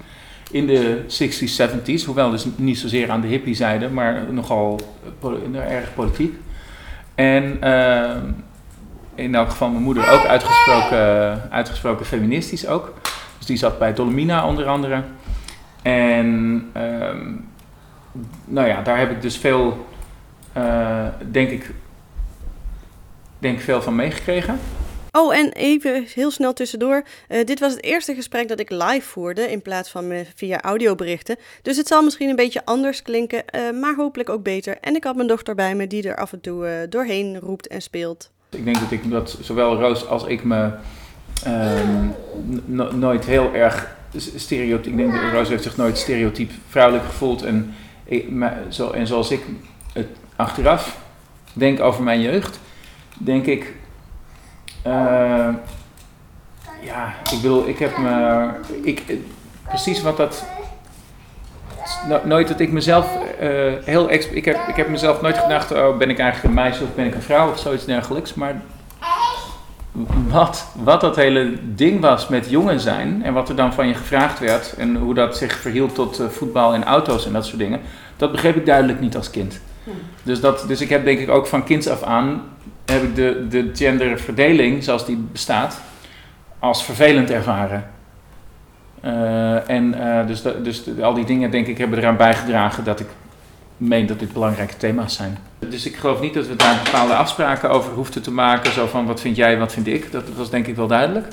in 0.51 0.67
de 0.67 1.03
60s, 1.07 1.61
70s. 1.61 2.05
Hoewel 2.05 2.29
dus 2.29 2.45
niet 2.55 2.77
zozeer 2.77 3.09
aan 3.09 3.21
de 3.21 3.27
hippie-zijde, 3.27 3.89
maar 3.89 4.33
nogal 4.33 4.79
erg 5.53 5.93
politiek. 5.93 6.35
En 7.15 7.59
in 9.15 9.35
elk 9.35 9.49
geval 9.49 9.69
mijn 9.69 9.83
moeder 9.83 10.11
ook 10.11 10.25
uitgesproken, 10.25 11.51
uitgesproken 11.51 12.05
feministisch 12.05 12.67
ook. 12.67 12.93
Dus 13.37 13.45
die 13.45 13.57
zat 13.57 13.79
bij 13.79 13.93
Dolomina 13.93 14.47
onder 14.47 14.65
andere. 14.65 15.03
En 15.81 16.25
um, 16.77 17.49
nou 18.45 18.67
ja, 18.67 18.81
daar 18.81 18.97
heb 18.97 19.11
ik 19.11 19.21
dus 19.21 19.37
veel, 19.37 19.87
uh, 20.57 21.07
denk 21.31 21.49
ik, 21.49 21.71
denk 23.39 23.59
veel 23.59 23.81
van 23.81 23.95
meegekregen. 23.95 24.59
Oh, 25.11 25.35
en 25.35 25.51
even 25.51 26.05
heel 26.13 26.31
snel 26.31 26.53
tussendoor. 26.53 27.03
Uh, 27.29 27.45
dit 27.45 27.59
was 27.59 27.71
het 27.73 27.83
eerste 27.83 28.15
gesprek 28.15 28.47
dat 28.47 28.59
ik 28.59 28.69
live 28.69 29.01
voerde 29.01 29.51
in 29.51 29.61
plaats 29.61 29.89
van 29.89 30.25
via 30.35 30.61
audioberichten. 30.61 31.37
Dus 31.61 31.77
het 31.77 31.87
zal 31.87 32.03
misschien 32.03 32.29
een 32.29 32.35
beetje 32.35 32.65
anders 32.65 33.01
klinken, 33.01 33.43
maar 33.79 33.95
hopelijk 33.95 34.29
ook 34.29 34.43
beter. 34.43 34.77
En 34.81 34.95
ik 34.95 35.03
had 35.03 35.15
mijn 35.15 35.27
dochter 35.27 35.55
bij 35.55 35.75
me 35.75 35.87
die 35.87 36.09
er 36.09 36.15
af 36.15 36.33
en 36.33 36.41
toe 36.41 36.85
doorheen 36.89 37.39
roept 37.39 37.67
en 37.67 37.81
speelt. 37.81 38.33
Ik 38.49 38.65
denk 38.65 38.79
dat 38.79 38.91
ik 38.91 39.09
dat 39.09 39.37
zowel 39.41 39.79
Roos 39.79 40.07
als 40.07 40.23
ik 40.23 40.43
me 40.43 40.71
ehm, 41.43 42.07
nooit 42.99 43.25
heel 43.25 43.53
erg 43.53 43.95
stereotyp. 44.15 44.91
Ik 44.91 44.97
denk 44.97 45.11
dat 45.11 45.31
Roos 45.31 45.49
heeft 45.49 45.63
zich 45.63 45.77
nooit 45.77 45.97
stereotyp 45.97 46.51
vrouwelijk 46.69 47.05
gevoeld. 47.05 47.43
En, 47.43 47.73
zo, 48.69 48.91
en 48.91 49.07
zoals 49.07 49.31
ik 49.31 49.41
het 49.93 50.07
achteraf 50.35 50.97
denk 51.53 51.79
over 51.79 52.03
mijn 52.03 52.21
jeugd, 52.21 52.59
denk 53.17 53.45
ik. 53.45 53.73
Uh, 54.87 55.49
ja, 56.81 57.13
ik 57.31 57.41
bedoel, 57.41 57.67
ik 57.67 57.79
heb 57.79 57.97
me. 57.97 58.49
Ik, 58.83 59.03
precies 59.67 60.01
wat 60.01 60.17
dat. 60.17 60.45
Nooit 62.23 62.47
dat 62.47 62.59
ik 62.59 62.71
mezelf 62.71 63.17
uh, 63.41 63.49
heel. 63.83 64.11
Ik 64.11 64.45
heb, 64.45 64.67
ik 64.67 64.75
heb 64.75 64.89
mezelf 64.89 65.21
nooit 65.21 65.37
gedacht: 65.37 65.71
oh, 65.71 65.97
ben 65.97 66.09
ik 66.09 66.19
eigenlijk 66.19 66.49
een 66.49 66.63
meisje 66.63 66.83
of 66.83 66.95
ben 66.95 67.05
ik 67.05 67.15
een 67.15 67.21
vrouw 67.21 67.51
of 67.51 67.59
zoiets 67.59 67.85
dergelijks. 67.85 68.33
Maar 68.33 68.61
wat, 70.27 70.67
wat 70.83 71.01
dat 71.01 71.15
hele 71.15 71.53
ding 71.75 72.01
was 72.01 72.27
met 72.27 72.49
jongen 72.49 72.79
zijn 72.79 73.23
en 73.23 73.33
wat 73.33 73.49
er 73.49 73.55
dan 73.55 73.73
van 73.73 73.87
je 73.87 73.93
gevraagd 73.93 74.39
werd 74.39 74.75
en 74.77 74.95
hoe 74.95 75.13
dat 75.13 75.37
zich 75.37 75.53
verhield 75.59 75.95
tot 75.95 76.19
uh, 76.19 76.27
voetbal 76.27 76.73
en 76.73 76.83
auto's 76.83 77.25
en 77.25 77.33
dat 77.33 77.45
soort 77.45 77.59
dingen, 77.59 77.81
dat 78.17 78.31
begreep 78.31 78.55
ik 78.55 78.65
duidelijk 78.65 78.99
niet 78.99 79.15
als 79.15 79.29
kind. 79.29 79.59
Dus, 80.23 80.39
dat, 80.39 80.65
dus 80.67 80.81
ik 80.81 80.89
heb 80.89 81.05
denk 81.05 81.19
ik 81.19 81.29
ook 81.29 81.47
van 81.47 81.63
kinds 81.63 81.87
af 81.87 82.03
aan 82.03 82.41
heb 82.85 83.03
ik 83.03 83.15
de, 83.15 83.45
de 83.49 83.69
genderverdeling 83.73 84.83
zoals 84.83 85.05
die 85.05 85.27
bestaat 85.31 85.81
als 86.59 86.83
vervelend 86.83 87.31
ervaren. 87.31 87.89
Uh, 89.03 89.69
en 89.69 89.95
uh, 89.97 90.27
dus, 90.27 90.41
dus 90.41 90.83
al 91.01 91.13
die 91.13 91.25
dingen 91.25 91.51
denk 91.51 91.67
ik 91.67 91.77
hebben 91.77 91.99
eraan 91.99 92.17
bijgedragen 92.17 92.83
dat 92.83 92.99
ik 92.99 93.07
meen 93.77 94.05
dat 94.05 94.19
dit 94.19 94.33
belangrijke 94.33 94.77
thema's 94.77 95.15
zijn. 95.15 95.37
Dus 95.59 95.85
ik 95.85 95.95
geloof 95.95 96.21
niet 96.21 96.33
dat 96.33 96.47
we 96.47 96.55
daar 96.55 96.81
bepaalde 96.83 97.13
afspraken 97.13 97.69
over 97.69 97.91
hoefden 97.91 98.21
te 98.21 98.31
maken. 98.31 98.71
Zo 98.71 98.87
van 98.87 99.05
wat 99.05 99.21
vind 99.21 99.35
jij, 99.35 99.57
wat 99.57 99.73
vind 99.73 99.87
ik. 99.87 100.11
Dat 100.11 100.23
was 100.35 100.49
denk 100.49 100.67
ik 100.67 100.75
wel 100.75 100.87
duidelijk. 100.87 101.27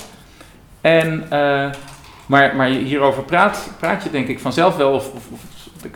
En, 0.81 1.25
uh, 1.33 1.71
maar, 2.27 2.57
maar 2.57 2.67
hierover 2.67 3.23
praat, 3.23 3.71
praat 3.79 4.03
je 4.03 4.11
denk 4.11 4.29
ik 4.29 4.39
vanzelf 4.39 4.77
wel. 4.77 4.93
Of, 4.93 5.13
of, 5.15 5.29
of 5.33 5.41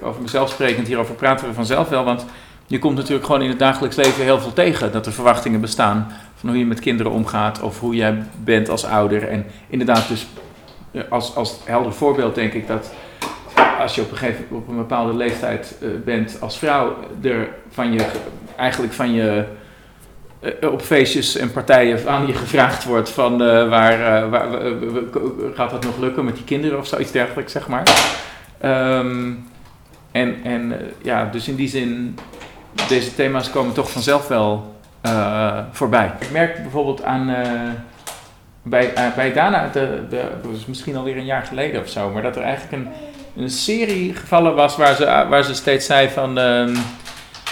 over 0.02 0.22
mezelf 0.22 0.50
sprekend, 0.50 0.87
hierover 0.87 1.14
praten 1.14 1.48
we 1.48 1.55
vanzelf 1.55 1.88
wel. 1.88 2.05
Want 2.05 2.26
je 2.66 2.79
komt 2.79 2.96
natuurlijk 2.96 3.26
gewoon 3.26 3.42
in 3.42 3.48
het 3.48 3.59
dagelijks 3.59 3.96
leven 3.96 4.24
heel 4.24 4.40
veel 4.40 4.52
tegen. 4.52 4.92
Dat 4.92 5.07
er 5.07 5.12
verwachtingen 5.12 5.61
bestaan 5.61 6.12
van 6.37 6.48
hoe 6.48 6.59
je 6.59 6.66
met 6.66 6.81
kinderen 6.81 7.12
omgaat. 7.12 7.61
Of 7.61 7.81
hoe 7.81 7.94
jij 7.94 8.22
bent 8.44 8.68
als 8.68 8.85
ouder. 8.85 9.29
En 9.29 9.46
inderdaad 9.68 10.09
dus 10.09 10.26
als, 11.09 11.35
als 11.35 11.59
helder 11.64 11.92
voorbeeld 11.92 12.35
denk 12.35 12.52
ik 12.52 12.66
dat 12.66 12.90
als 13.78 13.94
je 13.94 14.00
op 14.00 14.11
een, 14.11 14.16
gegeven, 14.16 14.44
op 14.50 14.68
een 14.68 14.76
bepaalde 14.76 15.14
leeftijd 15.14 15.76
uh, 15.80 15.88
bent 16.04 16.40
als 16.40 16.59
vrouw, 16.59 16.96
er 17.22 17.48
van 17.70 17.92
je, 17.92 18.06
eigenlijk 18.56 18.92
van 18.92 19.12
je 19.12 19.44
uh, 20.61 20.70
op 20.70 20.82
feestjes 20.82 21.37
en 21.37 21.52
partijen 21.52 22.09
aan 22.09 22.26
je 22.26 22.35
gevraagd 22.35 22.85
wordt 22.85 23.11
van 23.11 23.32
uh, 23.32 23.68
waar, 23.68 24.30
waar 24.30 24.48
gaat 25.54 25.70
dat 25.70 25.85
nog 25.85 25.98
lukken 25.98 26.24
met 26.24 26.35
die 26.35 26.44
kinderen 26.44 26.78
of 26.78 26.87
zoiets 26.87 27.12
dergelijks, 27.12 27.52
zeg 27.52 27.68
maar. 27.68 28.14
Um, 28.64 29.48
en 30.12 30.37
en 30.44 30.74
ja, 31.02 31.28
dus 31.32 31.48
in 31.48 31.54
die 31.54 31.68
zin, 31.68 32.18
deze 32.88 33.14
thema's 33.14 33.50
komen 33.50 33.74
toch 33.74 33.90
vanzelf 33.90 34.28
wel 34.28 34.74
voorbij. 35.72 36.12
Ik 36.20 36.30
merk 36.30 36.62
bijvoorbeeld 36.62 37.02
aan 37.02 37.35
bij, 38.68 38.92
bij 39.16 39.33
Dana, 39.33 39.68
de, 39.72 40.02
de, 40.11 40.22
dat 40.42 40.50
was 40.50 40.66
misschien 40.66 40.96
alweer 40.96 41.16
een 41.16 41.24
jaar 41.24 41.42
geleden 41.42 41.81
of 41.81 41.88
zo, 41.88 42.11
maar 42.11 42.22
dat 42.22 42.37
er 42.37 42.42
eigenlijk 42.42 42.72
een 42.72 42.92
een 43.37 43.50
serie 43.50 44.14
gevallen 44.14 44.55
was 44.55 44.76
waar 44.76 44.94
ze, 44.94 45.05
waar 45.05 45.44
ze 45.44 45.55
steeds 45.55 45.87
zei 45.87 46.09
van. 46.09 46.38
Uh, 46.38 46.79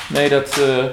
nee, 0.09 0.29
dat. 0.29 0.61
Uh, 0.61 0.85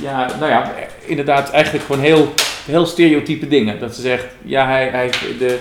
ja, 0.00 0.26
nou 0.38 0.50
ja, 0.50 0.72
inderdaad, 1.06 1.50
eigenlijk 1.50 1.84
gewoon 1.84 2.02
heel, 2.02 2.34
heel 2.66 2.86
stereotype 2.86 3.48
dingen. 3.48 3.80
Dat 3.80 3.94
ze 3.94 4.00
zegt, 4.00 4.26
ja, 4.42 4.66
hij, 4.66 4.88
hij, 4.88 5.10
de, 5.38 5.58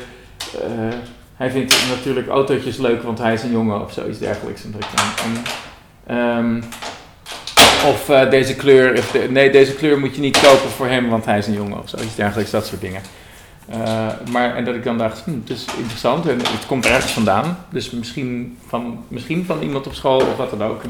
hij 1.35 1.51
vindt 1.51 1.75
natuurlijk 1.89 2.27
autootjes 2.27 2.77
leuk, 2.77 3.03
want 3.03 3.19
hij 3.19 3.33
is 3.33 3.43
een 3.43 3.51
jongen 3.51 3.81
of 3.81 3.91
zoiets 3.91 4.19
dergelijks. 4.19 4.63
En, 4.63 4.75
en, 6.05 6.17
um, 6.17 6.63
of 7.87 8.09
uh, 8.09 8.29
deze 8.29 8.55
kleur, 8.55 9.03
nee, 9.29 9.51
deze 9.51 9.73
kleur 9.73 9.99
moet 9.99 10.15
je 10.15 10.21
niet 10.21 10.41
kopen 10.41 10.69
voor 10.69 10.87
hem, 10.87 11.09
want 11.09 11.25
hij 11.25 11.37
is 11.37 11.47
een 11.47 11.53
jongen 11.53 11.79
of 11.79 11.89
zoiets 11.89 12.15
dergelijks, 12.15 12.51
dat 12.51 12.65
soort 12.65 12.81
dingen. 12.81 13.01
Uh, 13.69 14.07
maar, 14.31 14.55
en 14.55 14.65
dat 14.65 14.75
ik 14.75 14.83
dan 14.83 14.97
dacht, 14.97 15.23
hm, 15.23 15.31
het 15.31 15.49
is 15.49 15.65
interessant 15.77 16.27
en 16.27 16.37
het 16.37 16.65
komt 16.67 16.85
ergens 16.85 17.11
vandaan. 17.11 17.57
Dus 17.69 17.89
misschien 17.89 18.57
van, 18.67 19.03
misschien 19.07 19.45
van 19.45 19.61
iemand 19.61 19.87
op 19.87 19.93
school 19.93 20.19
of 20.19 20.35
wat 20.35 20.49
dan 20.49 20.63
ook. 20.63 20.81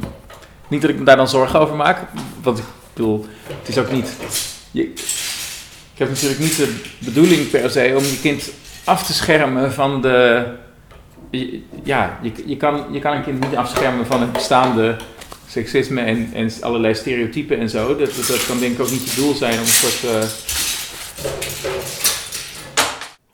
Niet 0.68 0.82
dat 0.82 0.90
ik 0.90 0.98
me 0.98 1.04
daar 1.04 1.18
dan 1.18 1.28
zorgen 1.28 1.60
over 1.60 1.76
maak. 1.76 2.00
Want 2.42 2.58
ik 2.58 2.64
bedoel, 2.94 3.26
het 3.60 3.68
is 3.68 3.78
ook 3.78 3.92
niet... 3.92 4.16
Ik 5.94 6.00
heb 6.00 6.10
natuurlijk 6.10 6.40
niet 6.40 6.58
de 6.58 6.82
bedoeling 7.00 7.50
per 7.50 7.70
se 7.70 7.94
om 7.98 8.04
je 8.04 8.20
kind 8.22 8.52
af 8.84 9.06
te 9.06 9.14
schermen 9.14 9.74
van 9.74 10.02
de... 10.02 10.46
Ja, 11.84 12.20
je, 12.22 12.32
je, 12.46 12.58
kan, 12.58 12.86
je 12.92 13.00
kan 13.00 13.14
een 13.14 13.24
kind 13.24 13.40
niet 13.40 13.56
afschermen 13.56 14.06
van 14.06 14.22
het 14.22 14.32
bestaande 14.32 14.96
seksisme 15.54 16.02
en, 16.02 16.30
en 16.34 16.52
allerlei 16.62 16.94
stereotypen 16.94 17.60
en 17.60 17.70
zo. 17.70 17.96
Dat, 17.96 18.16
dat, 18.16 18.28
dat 18.28 18.46
kan 18.46 18.60
denk 18.60 18.74
ik 18.74 18.80
ook 18.80 18.92
niet 18.92 19.10
je 19.10 19.22
doel 19.22 19.34
zijn 19.34 19.54
om 19.54 19.60
een 19.60 19.66
soort... 19.66 20.04
Uh, 20.04 20.24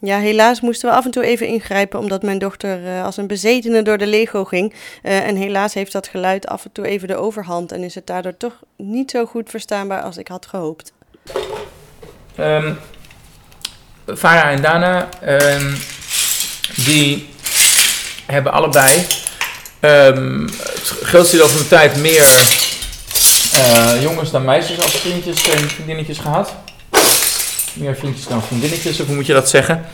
ja, 0.01 0.17
helaas 0.19 0.62
moesten 0.62 0.89
we 0.89 0.95
af 0.95 1.05
en 1.05 1.12
toe 1.12 1.23
even 1.23 1.47
ingrijpen 1.47 1.99
omdat 1.99 2.23
mijn 2.23 2.39
dochter 2.39 2.84
uh, 2.84 3.03
als 3.03 3.17
een 3.17 3.27
bezetene 3.27 3.82
door 3.82 3.97
de 3.97 4.08
Lego 4.08 4.43
ging. 4.43 4.73
Uh, 5.03 5.27
en 5.27 5.36
helaas 5.36 5.73
heeft 5.73 5.91
dat 5.91 6.08
geluid 6.08 6.47
af 6.47 6.65
en 6.65 6.71
toe 6.71 6.88
even 6.88 7.08
de 7.08 7.15
overhand 7.15 7.71
en 7.71 7.84
is 7.84 7.95
het 7.95 8.08
daardoor 8.08 8.38
toch 8.38 8.60
niet 8.77 9.12
zo 9.12 9.25
goed 9.25 9.49
verstaanbaar 9.49 10.01
als 10.01 10.17
ik 10.17 10.27
had 10.27 10.45
gehoopt. 10.45 10.93
Um, 12.39 12.77
Farah 14.15 14.51
en 14.51 14.62
Dana, 14.62 15.10
um, 15.27 15.75
die 16.75 17.29
hebben 18.25 18.51
allebei 18.51 19.05
um, 19.81 20.49
het 20.73 20.93
grootste 21.01 21.37
deel 21.37 21.47
van 21.47 21.57
de 21.57 21.67
tijd 21.67 21.95
meer 21.95 22.25
uh, 23.55 24.01
jongens 24.01 24.31
dan 24.31 24.45
meisjes 24.45 24.79
als 24.79 24.91
vriendjes 24.91 25.49
en 25.49 25.69
vriendinnetjes 25.69 26.17
gehad 26.17 26.53
meer 27.79 27.95
vriendjes 27.95 28.27
dan 28.27 28.43
vriendinnetjes, 28.43 28.99
of 28.99 29.05
hoe 29.05 29.15
moet 29.15 29.25
je 29.25 29.33
dat 29.33 29.49
zeggen? 29.49 29.85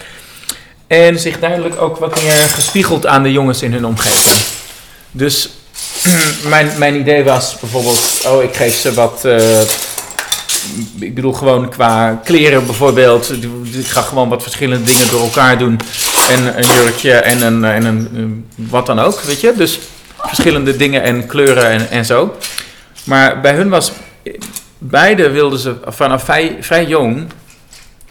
En 0.88 1.20
zich 1.20 1.40
duidelijk 1.40 1.82
ook 1.82 1.98
wat 1.98 2.22
meer 2.22 2.32
gespiegeld 2.32 3.06
aan 3.06 3.24
de 3.24 3.32
jongens 3.32 3.62
in 3.62 3.74
hun 3.74 3.86
omgeving. 3.86 4.42
Dus 5.12 5.50
mijn, 6.54 6.72
mijn 6.78 6.96
idee 6.96 7.24
was 7.24 7.58
bijvoorbeeld, 7.60 8.22
oh 8.28 8.44
ik 8.44 8.56
geef 8.56 8.76
ze 8.76 8.94
wat, 8.94 9.22
uh, 9.26 9.62
ik 11.00 11.16
bedoel 11.16 11.34
gewoon 11.34 11.70
qua 11.70 12.22
kleren 12.24 12.66
bijvoorbeeld. 12.66 13.32
Ik 13.74 13.88
ga 13.88 14.02
gewoon 14.02 14.30
wat 14.30 14.44
verschillende 14.44 14.86
dingen 14.86 15.10
door 15.10 15.22
elkaar 15.22 15.58
doen. 15.58 15.80
En 16.30 16.58
een 16.58 16.76
jurkje 16.76 17.14
en 17.14 17.42
een, 17.42 17.64
en 17.64 17.86
een 17.86 18.46
wat 18.56 18.86
dan 18.86 19.00
ook, 19.00 19.22
weet 19.22 19.42
je. 19.42 19.54
Dus 19.56 19.80
verschillende 20.18 20.78
dingen 20.78 21.04
en 21.04 21.28
kleuren 21.28 21.70
en, 21.70 21.90
en 21.90 22.06
zo. 22.06 22.38
Maar 23.04 23.42
bij 23.42 23.54
hun 23.54 23.70
was, 23.70 23.92
beide 24.78 25.30
wilden 25.30 25.60
ze 25.60 25.76
vanaf 25.86 26.24
vrij, 26.24 26.58
vrij 26.60 26.86
jong 26.86 27.28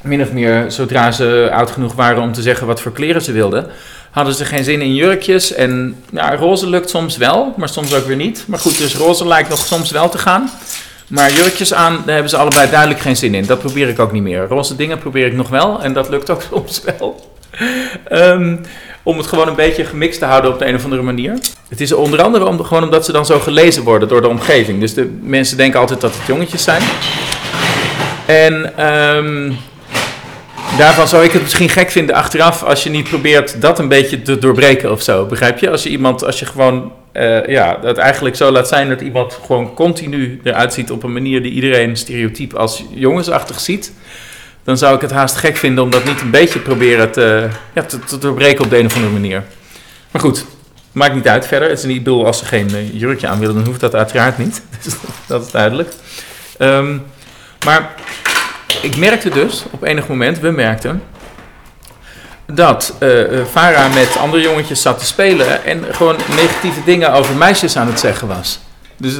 min 0.05 0.23
of 0.23 0.33
meer, 0.33 0.65
zodra 0.71 1.13
ze 1.13 1.49
oud 1.53 1.71
genoeg 1.71 1.95
waren 1.95 2.23
om 2.23 2.33
te 2.33 2.43
zeggen 2.43 2.67
wat 2.67 2.81
voor 2.81 2.93
kleren 2.93 3.23
ze 3.23 3.33
wilden, 3.33 3.67
hadden 4.11 4.35
ze 4.35 4.45
geen 4.45 4.65
zin 4.65 4.81
in 4.81 4.95
jurkjes. 4.95 5.53
En 5.53 5.97
ja, 6.11 6.37
roze 6.37 6.69
lukt 6.69 6.91
soms 6.91 7.17
wel, 7.17 7.55
maar 7.57 7.69
soms 7.69 7.95
ook 7.95 8.07
weer 8.07 8.17
niet. 8.17 8.45
Maar 8.47 8.59
goed, 8.59 8.79
dus 8.79 8.97
roze 8.97 9.27
lijkt 9.27 9.49
nog 9.49 9.67
soms 9.67 9.91
wel 9.91 10.09
te 10.09 10.19
gaan. 10.19 10.51
Maar 11.09 11.33
jurkjes 11.33 11.75
aan, 11.75 12.03
daar 12.05 12.15
hebben 12.15 12.31
ze 12.31 12.37
allebei 12.37 12.71
duidelijk 12.71 13.01
geen 13.01 13.17
zin 13.17 13.35
in. 13.35 13.47
Dat 13.47 13.59
probeer 13.59 13.89
ik 13.89 13.99
ook 13.99 14.13
niet 14.13 14.23
meer. 14.23 14.47
Roze 14.47 14.77
dingen 14.77 14.99
probeer 14.99 15.27
ik 15.27 15.35
nog 15.35 15.49
wel 15.49 15.83
en 15.83 15.93
dat 15.93 16.09
lukt 16.09 16.31
ook 16.31 16.43
soms 16.51 16.83
wel. 16.99 17.24
Um, 18.13 18.61
om 19.03 19.19
het 19.19 19.27
gewoon 19.27 19.49
een 19.49 19.55
beetje 19.55 19.85
gemixt 19.85 20.19
te 20.19 20.25
houden 20.25 20.53
op 20.53 20.59
de 20.59 20.67
een 20.67 20.75
of 20.75 20.85
andere 20.85 21.03
manier. 21.03 21.39
Het 21.69 21.81
is 21.81 21.93
onder 21.93 22.23
andere 22.23 22.47
om, 22.47 22.65
gewoon 22.65 22.83
omdat 22.83 23.05
ze 23.05 23.13
dan 23.13 23.27
zo 23.27 23.39
gelezen 23.39 23.83
worden 23.83 24.09
door 24.09 24.21
de 24.21 24.29
omgeving. 24.29 24.81
Dus 24.81 24.95
de 24.95 25.19
mensen 25.23 25.57
denken 25.57 25.81
altijd 25.81 26.01
dat 26.01 26.15
het 26.17 26.27
jongetjes 26.27 26.65
zijn. 26.65 26.83
En 28.27 28.87
um, 28.87 29.57
Daarvan 30.79 31.09
zou 31.09 31.25
ik 31.25 31.33
het 31.33 31.43
misschien 31.43 31.69
gek 31.69 31.91
vinden 31.91 32.15
achteraf 32.15 32.63
als 32.63 32.83
je 32.83 32.91
niet 32.91 33.09
probeert 33.09 33.61
dat 33.61 33.79
een 33.79 33.89
beetje 33.89 34.23
te 34.23 34.39
doorbreken 34.39 34.91
of 34.91 35.03
zo. 35.03 35.27
Begrijp 35.27 35.59
je? 35.59 35.71
Als 35.71 35.83
je 35.83 35.89
iemand, 35.89 36.25
als 36.25 36.39
je 36.39 36.47
gewoon, 36.47 36.93
uh, 37.13 37.47
ja, 37.47 37.79
het 37.83 37.99
eigenlijk 37.99 38.37
zo 38.37 38.51
laat 38.51 38.69
zijn 38.69 38.89
dat 38.89 39.01
iemand 39.01 39.39
gewoon 39.47 39.75
continu 39.75 40.41
eruit 40.45 40.73
ziet 40.73 40.91
op 40.91 41.03
een 41.03 41.13
manier 41.13 41.43
die 41.43 41.53
iedereen 41.53 41.97
stereotyp 41.97 42.55
als 42.55 42.85
jongensachtig 42.91 43.61
ziet. 43.61 43.93
Dan 44.65 44.79
zou 44.79 44.95
ik 44.95 45.01
het 45.01 45.11
haast 45.11 45.37
gek 45.37 45.57
vinden 45.57 45.85
om 45.85 45.91
dat 45.91 46.05
niet 46.05 46.21
een 46.21 46.31
beetje 46.31 46.59
proberen 46.59 47.11
te, 47.11 47.49
ja, 47.75 47.83
te, 47.83 48.19
doorbreken 48.19 48.65
op 48.65 48.71
de 48.71 48.79
een 48.79 48.87
of 48.87 48.95
andere 48.95 49.13
manier. 49.13 49.45
Maar 50.11 50.21
goed, 50.21 50.45
maakt 50.93 51.15
niet 51.15 51.29
uit 51.29 51.47
verder. 51.47 51.69
Het 51.69 51.79
is 51.79 51.85
niet, 51.85 52.03
bedoel, 52.03 52.27
als 52.27 52.39
ze 52.39 52.45
geen 52.45 52.71
uh, 52.71 53.01
jurkje 53.01 53.27
aan 53.29 53.39
willen, 53.39 53.55
dan 53.55 53.65
hoeft 53.65 53.81
dat 53.81 53.95
uiteraard 53.95 54.39
niet. 54.39 54.63
Dus 54.85 54.95
dat 55.27 55.45
is 55.47 55.51
duidelijk. 55.51 55.93
Um, 56.59 57.03
maar 57.65 57.95
ik 58.83 58.97
merkte 58.97 59.29
dus 59.29 59.65
op 59.71 59.83
enig 59.83 60.09
moment, 60.09 60.39
we 60.39 60.51
merkten, 60.51 61.03
dat 62.47 62.95
uh, 63.01 63.95
met 63.95 64.17
andere 64.19 64.43
jongetjes 64.43 64.83
zat 64.83 64.99
te 64.99 65.05
spelen 65.05 65.65
en 65.65 65.85
gewoon 65.91 66.17
negatieve 66.37 66.85
dingen 66.85 67.13
over 67.13 67.35
meisjes 67.35 67.77
aan 67.77 67.87
het 67.87 68.01
zeggen 68.01 68.29
was. 68.29 68.59
Dus 68.97 69.15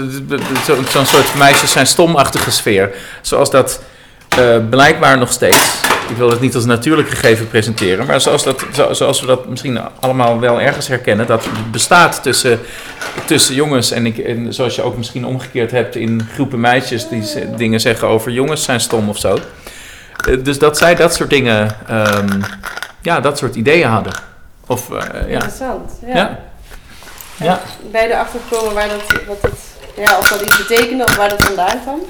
zo'n 0.91 1.07
soort 1.07 1.35
meisjes 1.35 1.73
zijn 1.73 1.87
stomachtige 1.87 2.51
sfeer. 2.51 2.95
Zoals 3.23 3.51
dat 3.51 3.81
uh, 4.39 4.69
blijkbaar 4.71 5.19
nog 5.19 5.33
steeds 5.33 5.83
ik 6.09 6.17
wil 6.17 6.31
het 6.31 6.41
niet 6.41 6.55
als 6.55 6.65
natuurlijk 6.65 7.09
gegeven 7.09 7.49
presenteren, 7.49 8.07
maar 8.07 8.21
zoals, 8.21 8.43
dat, 8.43 8.65
zoals 8.91 9.21
we 9.21 9.27
dat 9.27 9.49
misschien 9.49 9.81
allemaal 10.01 10.41
wel 10.41 10.61
ergens 10.61 10.89
herkennen, 10.89 11.27
dat 11.27 11.47
bestaat 11.71 12.23
tussen, 12.23 12.61
tussen 13.27 13.55
jongens 13.55 13.91
en, 13.91 14.07
ik, 14.07 14.19
en 14.19 14.55
zoals 14.55 14.75
je 14.75 14.83
ook 14.83 14.97
misschien 14.97 15.27
omgekeerd 15.27 15.71
hebt 15.71 15.97
in 15.97 16.29
groepen 16.35 16.61
meisjes 16.61 17.09
die 17.09 17.55
dingen 17.57 17.81
zeggen 17.81 18.09
over 18.09 18.33
jongens 18.33 18.65
zijn 18.65 18.81
stom 18.81 19.09
of 19.09 19.19
zo. 19.19 19.39
Eh, 20.29 20.45
dus 20.45 20.59
dat 20.59 20.79
zij 20.79 20.95
dat 20.95 21.15
soort 21.15 21.31
dingen, 21.31 21.77
um, 21.91 22.41
ja, 23.03 23.21
dat 23.21 23.39
soort 23.39 23.55
ideeën 23.55 23.89
hadden. 23.89 24.13
Of, 24.67 24.91
uh, 24.91 24.99
ja. 25.13 25.27
Interessant, 25.27 25.93
ja. 26.07 26.17
ja. 26.17 26.39
ja. 27.37 27.61
Bij 27.91 28.07
de 28.07 28.19
achterkomen 28.19 28.75
waar 28.75 28.89
dat, 28.89 29.21
wat 29.27 29.39
het, 29.41 29.61
ja, 29.97 30.19
of 30.19 30.29
dat 30.29 30.41
iets 30.41 30.67
betekende 30.67 31.05
of 31.05 31.17
waar 31.17 31.29
dat 31.29 31.45
vandaan 31.45 31.83
kwam? 31.83 32.01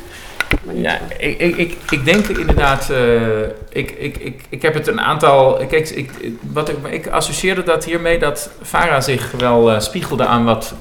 Ja, 0.73 0.99
ik, 1.19 1.39
ik, 1.39 1.57
ik, 1.57 1.77
ik 1.91 2.05
denk 2.05 2.27
inderdaad, 2.27 2.89
uh, 2.91 3.43
ik, 3.69 3.91
ik, 3.91 4.17
ik, 4.17 4.43
ik 4.49 4.63
heb 4.63 4.75
het 4.75 4.87
een 4.87 5.01
aantal, 5.01 5.67
kijk, 5.69 5.89
ik, 5.89 6.11
wat 6.53 6.69
ik, 6.69 6.77
ik 6.91 7.07
associeerde 7.09 7.63
dat 7.63 7.85
hiermee 7.85 8.19
dat 8.19 8.51
Farah 8.63 9.03
zich 9.03 9.31
wel 9.31 9.73
uh, 9.73 9.81
spiegelde 9.81 10.27
aan 10.27 10.45
wat, 10.45 10.75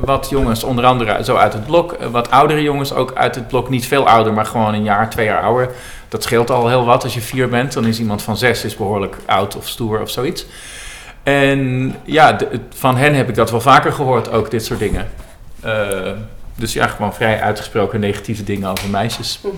wat 0.00 0.26
jongens, 0.30 0.64
onder 0.64 0.84
andere 0.84 1.24
zo 1.24 1.36
uit 1.36 1.52
het 1.52 1.66
blok, 1.66 1.96
wat 2.10 2.30
oudere 2.30 2.62
jongens 2.62 2.92
ook 2.92 3.14
uit 3.14 3.34
het 3.34 3.48
blok, 3.48 3.68
niet 3.68 3.86
veel 3.86 4.08
ouder, 4.08 4.32
maar 4.32 4.46
gewoon 4.46 4.74
een 4.74 4.82
jaar, 4.82 5.10
twee 5.10 5.26
jaar 5.26 5.42
ouder. 5.42 5.70
Dat 6.08 6.22
scheelt 6.22 6.50
al 6.50 6.68
heel 6.68 6.84
wat. 6.84 7.04
Als 7.04 7.14
je 7.14 7.20
vier 7.20 7.48
bent, 7.48 7.72
dan 7.72 7.86
is 7.86 7.98
iemand 7.98 8.22
van 8.22 8.36
zes 8.36 8.64
is 8.64 8.76
behoorlijk 8.76 9.16
oud 9.26 9.56
of 9.56 9.68
stoer 9.68 10.00
of 10.00 10.10
zoiets. 10.10 10.46
En 11.22 11.94
ja, 12.04 12.36
van 12.74 12.96
hen 12.96 13.14
heb 13.14 13.28
ik 13.28 13.34
dat 13.34 13.50
wel 13.50 13.60
vaker 13.60 13.92
gehoord, 13.92 14.32
ook 14.32 14.50
dit 14.50 14.64
soort 14.64 14.78
dingen. 14.78 15.08
Uh, 15.64 16.10
dus 16.58 16.72
ja, 16.72 16.86
gewoon 16.86 17.14
vrij 17.14 17.40
uitgesproken 17.40 18.00
negatieve 18.00 18.44
dingen 18.44 18.70
over 18.70 18.88
meisjes. 18.88 19.40
Mhm. 19.42 19.54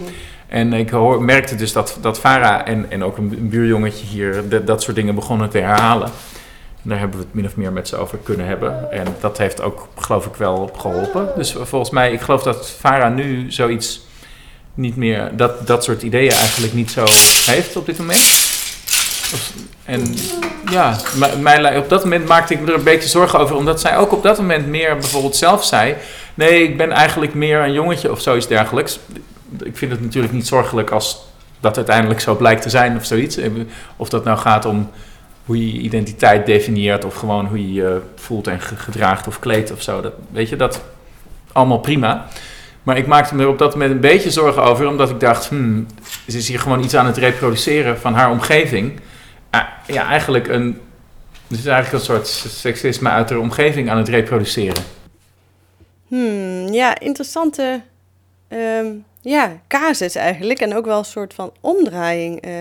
En 0.47 0.73
ik 0.73 0.91
hoor, 0.91 1.23
merkte 1.23 1.57
dus 1.57 1.73
dat, 1.73 1.99
dat 2.01 2.19
Farah 2.19 2.69
en, 2.69 2.91
en 2.91 3.05
ook 3.05 3.17
een, 3.17 3.49
buurjongetje 3.49 4.07
hier 4.07 4.65
dat 4.65 4.83
soort 4.83 4.97
dingen 4.97 5.15
begonnen 5.15 5.51
te 5.51 5.59
herhalen. 5.59 6.11
En 6.83 6.89
daar 6.89 6.99
hebben 6.99 7.19
we 7.19 7.25
het 7.25 7.35
min 7.35 7.47
of 7.47 7.57
meer 7.57 7.73
met 7.73 7.89
ze 7.89 7.97
over 7.97 8.19
kunnen 8.19 8.47
hebben. 8.47 8.93
En 8.93 9.07
dat 9.21 9.39
heeft 9.39 9.63
ook, 9.63 9.89
geloof 9.99 10.27
ik, 10.27 10.35
wel 10.35 10.71
geholpen. 10.77 11.29
Dus 11.37 11.53
volgens 11.53 11.91
mij, 11.91 12.13
ik 12.13 12.21
geloof 12.21 12.43
dat 12.43 12.71
Farah 12.71 13.15
nu 13.15 13.53
zoiets 13.53 14.01
niet 14.75 14.97
meer, 14.97 15.37
dat, 15.37 15.67
dat 15.67 15.85
soort 15.85 16.03
ideeën 16.03 16.33
eigenlijk 16.33 16.73
niet 16.73 16.91
zo 16.91 17.05
heeft 17.53 17.77
op 17.77 17.87
dit 17.87 17.99
moment. 17.99 18.49
En 19.91 20.15
ja, 20.71 20.97
mij, 21.41 21.79
op 21.79 21.89
dat 21.89 22.03
moment 22.03 22.29
maakte 22.29 22.55
ik 22.55 22.61
me 22.61 22.67
er 22.67 22.75
een 22.75 22.85
beetje 22.85 23.09
zorgen 23.09 23.39
over, 23.39 23.57
omdat 23.57 23.81
zij 23.81 23.97
ook 23.97 24.13
op 24.13 24.23
dat 24.23 24.39
moment 24.39 24.67
meer 24.67 24.97
bijvoorbeeld 24.97 25.37
zelf 25.37 25.65
zei: 25.65 25.95
Nee, 26.35 26.63
ik 26.63 26.77
ben 26.77 26.91
eigenlijk 26.91 27.35
meer 27.35 27.61
een 27.61 27.73
jongetje 27.73 28.11
of 28.11 28.21
zoiets 28.21 28.47
dergelijks. 28.47 29.01
Ik 29.63 29.77
vind 29.77 29.91
het 29.93 30.01
natuurlijk 30.01 30.33
niet 30.33 30.47
zorgelijk 30.47 30.91
als 30.91 31.25
dat 31.61 31.77
uiteindelijk 31.77 32.21
zo 32.21 32.37
blijkt 32.37 32.63
te 32.63 32.71
zijn 32.71 32.97
of 32.97 33.05
zoiets. 33.05 33.39
Of 33.97 34.09
dat 34.09 34.25
nou 34.25 34.39
gaat 34.39 34.65
om 34.65 34.91
hoe 35.45 35.73
je 35.73 35.81
identiteit 35.81 36.47
definieert 36.47 37.05
of 37.05 37.15
gewoon 37.15 37.47
hoe 37.47 37.59
je 37.59 37.73
je 37.73 38.01
voelt 38.15 38.47
en 38.47 38.61
gedraagt 38.61 39.27
of 39.27 39.39
kleedt 39.39 39.73
of 39.73 39.83
zo. 39.83 40.01
Dat, 40.01 40.13
weet 40.31 40.49
je, 40.49 40.57
dat 40.57 40.83
allemaal 41.53 41.81
prima. 41.81 42.27
Maar 42.83 42.97
ik 42.97 43.07
maakte 43.07 43.35
me 43.35 43.43
er 43.43 43.49
op 43.49 43.59
dat 43.59 43.73
moment 43.73 43.91
een 43.91 44.01
beetje 44.01 44.31
zorgen 44.31 44.63
over, 44.63 44.89
omdat 44.89 45.11
ik 45.11 45.21
dacht, 45.21 45.49
hmm, 45.49 45.87
ze 46.29 46.37
is 46.37 46.49
hier 46.49 46.61
gewoon 46.61 46.83
iets 46.83 46.97
aan 46.97 47.07
het 47.07 47.17
reproduceren 47.17 47.99
van 47.99 48.15
haar 48.15 48.31
omgeving. 48.31 49.01
Uh, 49.55 49.63
ja, 49.87 50.07
eigenlijk 50.07 50.49
een, 50.49 50.81
is 51.49 51.67
eigenlijk 51.67 51.93
een 51.93 52.15
soort 52.15 52.27
seksisme 52.27 53.09
uit 53.09 53.31
haar 53.31 53.39
omgeving 53.39 53.91
aan 53.91 53.97
het 53.97 54.09
reproduceren. 54.09 54.83
Hmm, 56.07 56.73
ja, 56.73 56.99
interessante 56.99 57.83
um, 58.49 59.05
ja, 59.21 59.61
casus 59.69 60.15
eigenlijk. 60.15 60.61
En 60.61 60.77
ook 60.77 60.85
wel 60.85 60.99
een 60.99 61.05
soort 61.05 61.35
van 61.35 61.53
omdraaiing 61.61 62.47
uh, 62.47 62.53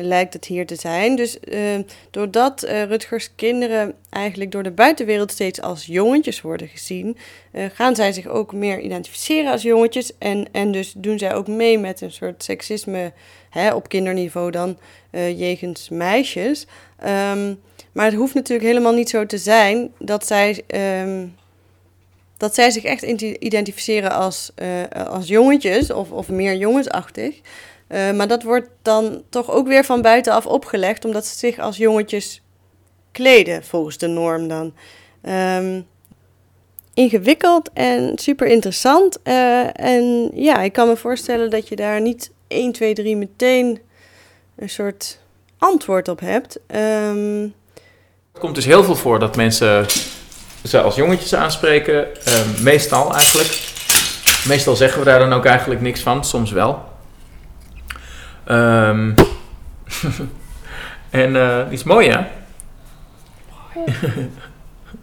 lijkt 0.00 0.32
het 0.32 0.44
hier 0.44 0.66
te 0.66 0.74
zijn. 0.74 1.16
Dus 1.16 1.38
uh, 1.44 1.60
doordat 2.10 2.64
uh, 2.64 2.82
Rutgers 2.84 3.34
kinderen 3.34 3.94
eigenlijk 4.10 4.50
door 4.50 4.62
de 4.62 4.70
buitenwereld 4.70 5.32
steeds 5.32 5.60
als 5.60 5.86
jongetjes 5.86 6.40
worden 6.40 6.68
gezien, 6.68 7.16
uh, 7.52 7.64
gaan 7.74 7.96
zij 7.96 8.12
zich 8.12 8.26
ook 8.26 8.52
meer 8.52 8.80
identificeren 8.80 9.52
als 9.52 9.62
jongetjes. 9.62 10.18
En, 10.18 10.46
en 10.52 10.72
dus 10.72 10.92
doen 10.96 11.18
zij 11.18 11.34
ook 11.34 11.46
mee 11.46 11.78
met 11.78 12.00
een 12.00 12.12
soort 12.12 12.42
seksisme 12.44 13.12
hè, 13.50 13.74
op 13.74 13.88
kinderniveau 13.88 14.50
dan 14.50 14.78
jegens 15.36 15.88
meisjes. 15.88 16.66
Um, 17.04 17.60
maar 17.92 18.04
het 18.04 18.14
hoeft 18.14 18.34
natuurlijk 18.34 18.68
helemaal 18.68 18.94
niet 18.94 19.08
zo 19.08 19.26
te 19.26 19.38
zijn 19.38 19.92
dat 19.98 20.26
zij. 20.26 20.62
Um, 21.02 21.36
dat 22.38 22.54
zij 22.54 22.70
zich 22.70 22.84
echt 22.84 23.02
identificeren 23.02 24.12
als, 24.12 24.50
uh, 24.62 25.06
als 25.06 25.28
jongetjes 25.28 25.90
of, 25.90 26.10
of 26.10 26.28
meer 26.28 26.56
jongensachtig. 26.56 27.40
Uh, 27.88 28.12
maar 28.12 28.28
dat 28.28 28.42
wordt 28.42 28.68
dan 28.82 29.22
toch 29.28 29.50
ook 29.50 29.68
weer 29.68 29.84
van 29.84 30.02
buitenaf 30.02 30.46
opgelegd, 30.46 31.04
omdat 31.04 31.26
ze 31.26 31.38
zich 31.38 31.58
als 31.58 31.76
jongetjes 31.76 32.42
kleden, 33.12 33.64
volgens 33.64 33.98
de 33.98 34.06
norm 34.06 34.48
dan. 34.48 34.74
Um, 35.22 35.86
ingewikkeld 36.94 37.70
en 37.72 38.18
super 38.18 38.46
interessant. 38.46 39.18
Uh, 39.24 39.80
en 39.80 40.30
ja, 40.34 40.62
ik 40.62 40.72
kan 40.72 40.88
me 40.88 40.96
voorstellen 40.96 41.50
dat 41.50 41.68
je 41.68 41.76
daar 41.76 42.00
niet 42.00 42.30
1, 42.48 42.72
2, 42.72 42.94
3 42.94 43.16
meteen 43.16 43.78
een 44.56 44.70
soort 44.70 45.18
antwoord 45.58 46.08
op 46.08 46.20
hebt. 46.20 46.58
Het 48.32 48.38
komt 48.38 48.54
dus 48.54 48.64
heel 48.64 48.84
veel 48.84 48.96
voor 48.96 49.18
dat 49.18 49.36
mensen 49.36 49.86
ze 50.68 50.80
als 50.80 50.94
jongetjes 50.94 51.34
aanspreken. 51.34 52.06
Uh, 52.28 52.62
meestal 52.62 53.14
eigenlijk. 53.14 53.76
Meestal 54.46 54.76
zeggen 54.76 54.98
we 54.98 55.04
daar 55.04 55.18
dan 55.18 55.32
ook 55.32 55.44
eigenlijk 55.44 55.80
niks 55.80 56.00
van, 56.00 56.24
soms 56.24 56.50
wel. 56.50 56.86
Um, 58.50 59.14
en 61.10 61.34
uh, 61.34 61.64
die 61.64 61.72
is 61.72 61.82
mooi, 61.82 62.10
hè? 62.10 62.20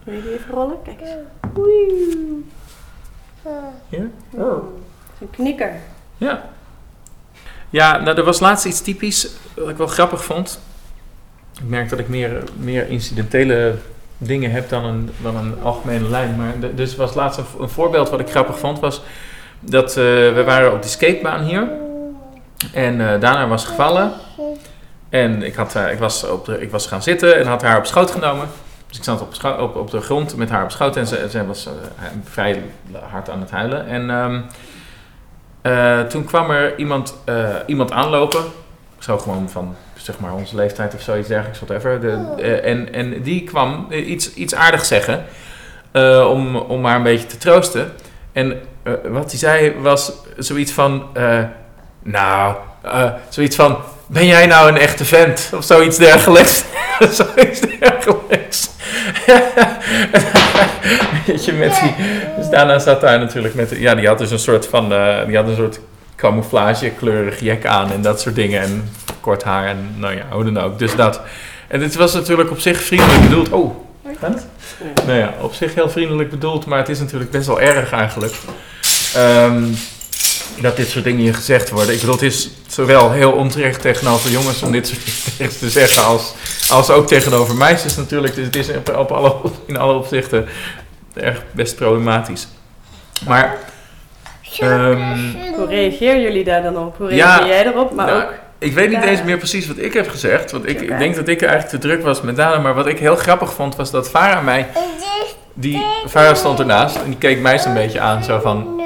Wil 0.03 0.13
je 0.13 0.21
die 0.21 0.33
even 0.33 0.53
rollen? 0.53 0.77
Kijk 0.83 1.01
eens. 1.01 1.09
Ja? 3.89 4.03
Oh. 4.31 4.63
Een 5.21 5.29
knikker. 5.29 5.71
Ja. 6.17 6.49
Ja, 7.69 7.97
nou, 7.97 8.17
er 8.17 8.23
was 8.23 8.39
laatst 8.39 8.65
iets 8.65 8.81
typisch 8.81 9.29
wat 9.53 9.69
ik 9.69 9.77
wel 9.77 9.87
grappig 9.87 10.23
vond. 10.23 10.59
Ik 11.53 11.69
merk 11.69 11.89
dat 11.89 11.99
ik 11.99 12.07
meer, 12.07 12.43
meer 12.57 12.89
incidentele 12.89 13.75
dingen 14.17 14.51
heb 14.51 14.69
dan 14.69 14.85
een, 14.85 15.09
dan 15.21 15.35
een 15.35 15.55
algemene 15.63 16.09
lijn. 16.09 16.35
Maar 16.35 16.75
dus 16.75 16.95
was 16.95 17.13
laatst 17.13 17.41
een, 17.59 17.69
voorbeeld 17.69 18.09
wat 18.09 18.19
ik 18.19 18.29
grappig 18.29 18.59
vond, 18.59 18.79
was 18.79 19.01
dat 19.59 19.89
uh, 19.89 19.95
we 20.33 20.43
waren 20.45 20.73
op 20.73 20.81
die 20.81 20.91
skatebaan 20.91 21.43
hier. 21.43 21.67
En 22.73 22.99
uh, 22.99 23.07
daarna 23.19 23.47
was 23.47 23.65
gevallen. 23.65 24.11
En 25.09 25.43
ik, 25.43 25.55
had, 25.55 25.75
uh, 25.75 25.91
ik, 25.91 25.99
was 25.99 26.27
op 26.29 26.45
de, 26.45 26.61
ik 26.61 26.71
was 26.71 26.87
gaan 26.87 27.03
zitten 27.03 27.37
en 27.37 27.45
had 27.45 27.61
haar 27.61 27.77
op 27.77 27.85
schoot 27.85 28.11
genomen. 28.11 28.47
Dus 28.87 28.97
ik 28.97 29.03
zat 29.03 29.21
op, 29.21 29.59
op, 29.59 29.75
op 29.75 29.91
de 29.91 30.01
grond 30.01 30.35
met 30.35 30.49
haar 30.49 30.63
op 30.63 30.71
schoot 30.71 30.95
en 30.95 31.07
ze, 31.07 31.27
ze 31.29 31.45
was 31.45 31.69
vrij 32.23 32.63
hard 33.11 33.29
aan 33.29 33.39
het 33.39 33.51
huilen. 33.51 33.87
En 33.87 34.09
um, 34.09 34.45
toen 36.09 36.25
kwam 36.25 36.51
er 36.51 36.77
iemand, 36.77 37.15
iemand 37.65 37.91
aanlopen. 37.91 38.43
Zo 39.05 39.17
gewoon 39.17 39.49
van 39.49 39.75
zeg 39.95 40.19
maar 40.19 40.33
onze 40.33 40.55
leeftijd 40.55 40.93
of 40.93 41.01
zoiets 41.01 41.27
dergelijks, 41.27 41.59
whatever. 41.59 42.01
De, 42.01 42.25
uh, 42.39 42.65
en, 42.71 42.93
en 42.93 43.21
die 43.21 43.43
kwam 43.43 43.87
iets, 43.91 44.33
iets 44.33 44.55
aardigs 44.55 44.87
zeggen 44.87 45.25
uh, 45.93 46.29
om, 46.29 46.55
om 46.55 46.85
haar 46.85 46.95
een 46.95 47.03
beetje 47.03 47.27
te 47.27 47.37
troosten. 47.37 47.91
En 48.31 48.61
uh, 48.83 48.93
wat 49.03 49.29
hij 49.29 49.39
zei 49.39 49.73
was 49.79 50.11
zoiets 50.37 50.71
van, 50.71 51.07
nou, 52.03 52.55
zoiets 53.29 53.55
van, 53.55 53.77
ben 54.07 54.25
jij 54.25 54.45
nou 54.45 54.69
een 54.69 54.77
echte 54.77 55.05
vent? 55.05 55.51
Of 55.55 55.63
zoiets 55.63 55.97
dergelijks. 55.97 56.63
zoiets 57.19 57.59
dergelijks. 57.79 58.69
Weet 61.25 61.45
je, 61.45 61.53
met 61.53 61.79
die, 61.81 61.95
dus 62.37 62.49
daarna 62.49 62.79
zat 62.79 63.01
daar 63.01 63.19
natuurlijk 63.19 63.55
met, 63.55 63.69
ja, 63.69 63.95
die 63.95 64.07
had 64.07 64.17
dus 64.17 64.31
een 64.31 64.39
soort 64.39 64.67
van, 64.67 64.89
die 65.27 65.35
had 65.35 65.47
een 65.47 65.55
soort 65.55 65.79
camouflage 66.15 66.89
kleurig 66.89 67.39
jek 67.39 67.65
aan 67.65 67.91
en 67.91 68.01
dat 68.01 68.21
soort 68.21 68.35
dingen. 68.35 68.61
En 68.61 68.89
kort 69.19 69.43
haar 69.43 69.67
en 69.67 69.95
nou 69.97 70.15
ja, 70.15 70.25
hoe 70.29 70.43
dan 70.43 70.57
ook. 70.57 70.79
Dus 70.79 70.95
dat. 70.95 71.21
En 71.67 71.79
dit 71.79 71.95
was 71.95 72.13
natuurlijk 72.13 72.51
op 72.51 72.59
zich 72.59 72.81
vriendelijk 72.81 73.21
bedoeld. 73.21 73.49
Oh, 73.49 73.75
het? 74.19 74.45
Nou 75.05 75.19
ja, 75.19 75.33
op 75.41 75.53
zich 75.53 75.73
heel 75.75 75.89
vriendelijk 75.89 76.29
bedoeld, 76.29 76.65
maar 76.65 76.77
het 76.77 76.89
is 76.89 76.99
natuurlijk 76.99 77.31
best 77.31 77.47
wel 77.47 77.61
erg 77.61 77.91
eigenlijk. 77.91 78.33
Um, 79.17 79.75
dat 80.61 80.75
dit 80.75 80.89
soort 80.89 81.03
dingen 81.03 81.19
hier 81.19 81.35
gezegd 81.35 81.69
worden. 81.69 81.93
Ik 81.93 81.99
bedoel, 81.99 82.15
het 82.15 82.23
is 82.23 82.49
zowel 82.67 83.11
heel 83.11 83.31
onterecht 83.31 83.81
tegenover 83.81 84.31
jongens 84.31 84.61
om 84.61 84.71
dit 84.71 84.87
soort 84.87 84.99
dingen 85.37 85.57
te 85.57 85.69
zeggen, 85.69 86.05
als, 86.05 86.33
als 86.69 86.89
ook 86.89 87.07
tegenover 87.07 87.55
meisjes 87.55 87.95
natuurlijk. 87.95 88.35
Dus 88.35 88.45
het 88.45 88.55
is 88.55 88.69
op 88.95 89.11
alle, 89.11 89.35
in 89.65 89.77
alle 89.77 89.93
opzichten 89.93 90.47
erg 91.13 91.43
best 91.51 91.75
problematisch. 91.75 92.47
Maar 93.25 93.57
Um, 94.63 95.35
Hoe 95.55 95.67
reageren 95.67 96.21
jullie 96.21 96.43
daar 96.43 96.63
dan 96.63 96.77
op? 96.77 96.97
Hoe 96.97 97.07
reageer 97.07 97.47
jij 97.47 97.65
erop? 97.65 97.93
Maar 97.93 98.05
nou, 98.05 98.23
ook 98.23 98.33
ik 98.59 98.73
weet 98.73 98.89
niet 98.89 99.03
eens 99.03 99.23
meer 99.23 99.37
precies 99.37 99.67
wat 99.67 99.77
ik 99.77 99.93
heb 99.93 100.09
gezegd. 100.09 100.51
Want 100.51 100.69
ik, 100.69 100.81
ik 100.81 100.97
denk 100.97 101.15
dat 101.15 101.27
ik 101.27 101.41
eigenlijk 101.41 101.71
te 101.71 101.87
druk 101.87 102.03
was 102.03 102.21
met 102.21 102.35
Dana. 102.35 102.57
Maar 102.57 102.73
wat 102.73 102.87
ik 102.87 102.99
heel 102.99 103.15
grappig 103.15 103.53
vond, 103.53 103.75
was 103.75 103.91
dat 103.91 104.09
Farah 104.09 104.43
mij... 104.43 104.67
Die, 105.53 105.85
Farah 106.07 106.35
stond 106.35 106.59
ernaast 106.59 106.95
en 106.95 107.05
die 107.05 107.17
keek 107.17 107.39
mij 107.39 107.59
zo'n 107.59 107.73
beetje 107.73 107.99
aan. 107.99 108.23
Zo 108.23 108.39
van... 108.39 108.81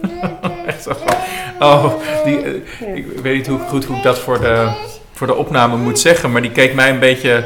Oh, 1.62 1.94
die, 2.24 2.42
eh, 2.42 2.96
ik 2.96 3.06
weet 3.22 3.36
niet 3.36 3.46
hoe 3.46 3.58
goed 3.58 3.84
hoe 3.84 3.96
ik 3.96 4.02
dat 4.02 4.18
voor 4.18 4.40
de, 4.40 4.72
voor 5.12 5.26
de 5.26 5.34
opname 5.34 5.76
moet 5.76 5.98
zeggen, 5.98 6.32
maar 6.32 6.42
die 6.42 6.50
keek 6.50 6.74
mij 6.74 6.90
een 6.90 6.98
beetje 6.98 7.44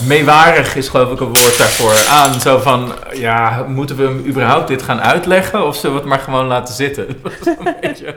meewarig, 0.00 0.76
is 0.76 0.88
geloof 0.88 1.12
ik 1.12 1.20
een 1.20 1.26
woord 1.26 1.58
daarvoor, 1.58 2.06
aan. 2.08 2.40
Zo 2.40 2.58
van, 2.58 2.92
ja, 3.12 3.64
moeten 3.68 3.96
we 3.96 4.02
hem 4.02 4.24
überhaupt 4.26 4.68
dit 4.68 4.82
gaan 4.82 5.00
uitleggen 5.00 5.66
of 5.66 5.76
zullen 5.76 5.94
we 5.94 6.00
het 6.00 6.10
maar 6.10 6.18
gewoon 6.18 6.46
laten 6.46 6.74
zitten? 6.74 7.06
Dat 7.22 7.32
was 7.44 7.56
een 7.58 7.76
beetje... 7.80 8.14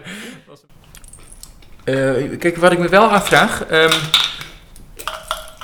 Eh, 1.84 2.38
kijk, 2.40 2.58
wat 2.58 2.72
ik 2.72 2.80
me 2.80 2.88
wel 2.88 3.10
afvraag. 3.10 3.66
ehm, 3.66 3.94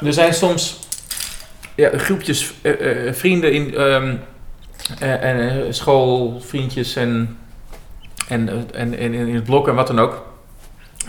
er 0.06 0.14
zijn 0.14 0.34
soms 0.34 0.80
ja, 1.76 1.90
groepjes 1.98 2.54
eh, 2.62 3.08
eh, 3.08 3.14
vrienden 3.14 3.54
in 3.54 3.76
eh, 5.00 5.50
schoolvriendjes 5.70 6.96
en, 6.96 7.38
en, 8.28 8.50
en, 8.74 8.98
en 8.98 9.14
in 9.14 9.36
het 9.36 9.44
blok 9.44 9.68
en 9.68 9.76
wat 9.76 9.88
dan 9.88 10.00
ook. 10.00 10.26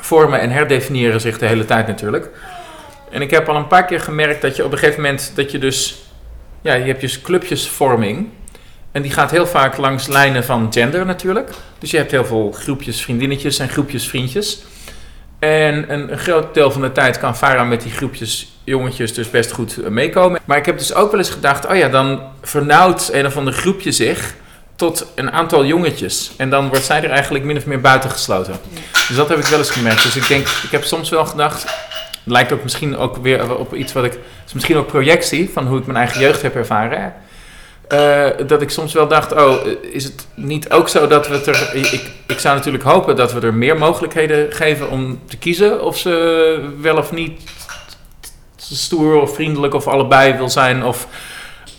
Vormen 0.01 0.41
en 0.41 0.51
herdefiniëren 0.51 1.21
zich 1.21 1.39
de 1.39 1.47
hele 1.47 1.65
tijd 1.65 1.87
natuurlijk. 1.87 2.31
En 3.11 3.23
ik 3.23 3.31
heb 3.31 3.49
al 3.49 3.57
een 3.57 3.67
paar 3.67 3.85
keer 3.85 4.01
gemerkt 4.01 4.43
dat 4.43 4.57
je 4.57 4.65
op 4.65 4.73
een 4.73 4.79
gegeven 4.79 5.03
moment 5.03 5.33
dat 5.35 5.51
je 5.51 5.59
dus 5.59 6.05
ja, 6.63 6.75
je 6.75 6.85
hebt 6.85 7.01
dus 7.01 7.21
clubjesvorming. 7.21 8.29
En 8.93 9.03
die 9.03 9.11
gaat 9.11 9.31
heel 9.31 9.47
vaak 9.47 9.77
langs 9.77 10.07
lijnen 10.07 10.45
van 10.45 10.73
gender 10.73 11.07
natuurlijk. 11.07 11.51
Dus 11.79 11.91
je 11.91 11.97
hebt 11.97 12.11
heel 12.11 12.25
veel 12.25 12.53
groepjes 12.53 13.03
vriendinnetjes 13.03 13.59
en 13.59 13.69
groepjes 13.69 14.09
vriendjes. 14.09 14.63
En 15.39 15.93
een, 15.93 16.13
een 16.13 16.19
groot 16.19 16.55
deel 16.55 16.71
van 16.71 16.81
de 16.81 16.93
tijd 16.93 17.19
kan 17.19 17.37
Farah 17.37 17.69
met 17.69 17.83
die 17.83 17.93
groepjes 17.93 18.59
jongetjes 18.65 19.15
dus 19.15 19.31
best 19.31 19.53
goed 19.53 19.83
eh, 19.83 19.91
meekomen. 19.91 20.41
Maar 20.45 20.57
ik 20.57 20.67
heb 20.67 20.79
dus 20.79 20.95
ook 20.95 21.11
wel 21.11 21.21
eens 21.21 21.31
gedacht, 21.31 21.67
oh 21.67 21.77
ja, 21.77 21.89
dan 21.89 22.23
vernauwt 22.43 23.11
een 23.13 23.27
of 23.27 23.37
ander 23.37 23.53
groepje 23.53 23.93
zich 23.93 24.35
tot 24.77 25.07
een 25.15 25.33
aantal 25.33 25.65
jongetjes. 25.65 26.33
En 26.37 26.51
dan 26.51 26.69
wordt 26.69 26.85
zij 26.85 27.03
er 27.03 27.11
eigenlijk 27.11 27.45
min 27.45 27.57
of 27.57 27.67
meer 27.67 27.81
buitengesloten. 27.81 28.57
Dus 29.09 29.17
dat 29.17 29.29
heb 29.29 29.39
ik 29.39 29.45
wel 29.45 29.59
eens 29.59 29.71
gemerkt. 29.71 30.03
Dus 30.03 30.17
ik 30.17 30.29
denk, 30.29 30.47
ik 30.49 30.71
heb 30.71 30.85
soms 30.85 31.11
wel 31.11 31.27
gedacht, 31.27 31.65
lijkt 32.27 32.53
ook 32.53 32.63
misschien 32.63 32.97
ook 32.97 33.17
weer 33.17 33.57
op 33.59 33.75
iets 33.75 33.93
wat 33.93 34.05
ik, 34.05 34.19
is 34.47 34.53
misschien 34.53 34.77
ook 34.77 34.87
projectie 34.87 35.51
van 35.53 35.67
hoe 35.67 35.79
ik 35.79 35.87
mijn 35.87 35.99
eigen 35.99 36.21
jeugd 36.21 36.43
heb 36.43 36.55
ervaren. 36.55 37.15
Eh, 37.89 38.27
dat 38.47 38.63
ik 38.63 38.71
soms 38.71 38.93
wel 38.93 39.09
dacht, 39.09 39.33
oh, 39.33 39.67
is 39.81 40.05
het 40.05 40.27
niet 40.35 40.71
ook 40.71 40.89
zo 40.89 41.07
dat 41.07 41.29
we 41.29 41.35
het 41.35 41.47
er... 41.47 41.71
Ik, 41.75 42.11
ik 42.27 42.39
zou 42.39 42.57
natuurlijk 42.57 42.85
hopen 42.85 43.17
dat 43.17 43.33
we 43.33 43.41
er 43.41 43.55
meer 43.55 43.79
mogelijkheden 43.79 44.53
geven 44.53 44.91
om 44.91 45.21
te 45.29 45.37
kiezen 45.39 45.83
of 45.83 45.99
ze 45.99 46.71
wel 46.81 46.97
of 46.97 47.13
niet 47.13 47.41
stoer 48.57 49.21
of 49.21 49.35
vriendelijk 49.35 49.75
of 49.75 49.87
allebei 49.87 50.37
wil 50.37 50.49
zijn 50.49 50.85
of, 50.85 51.09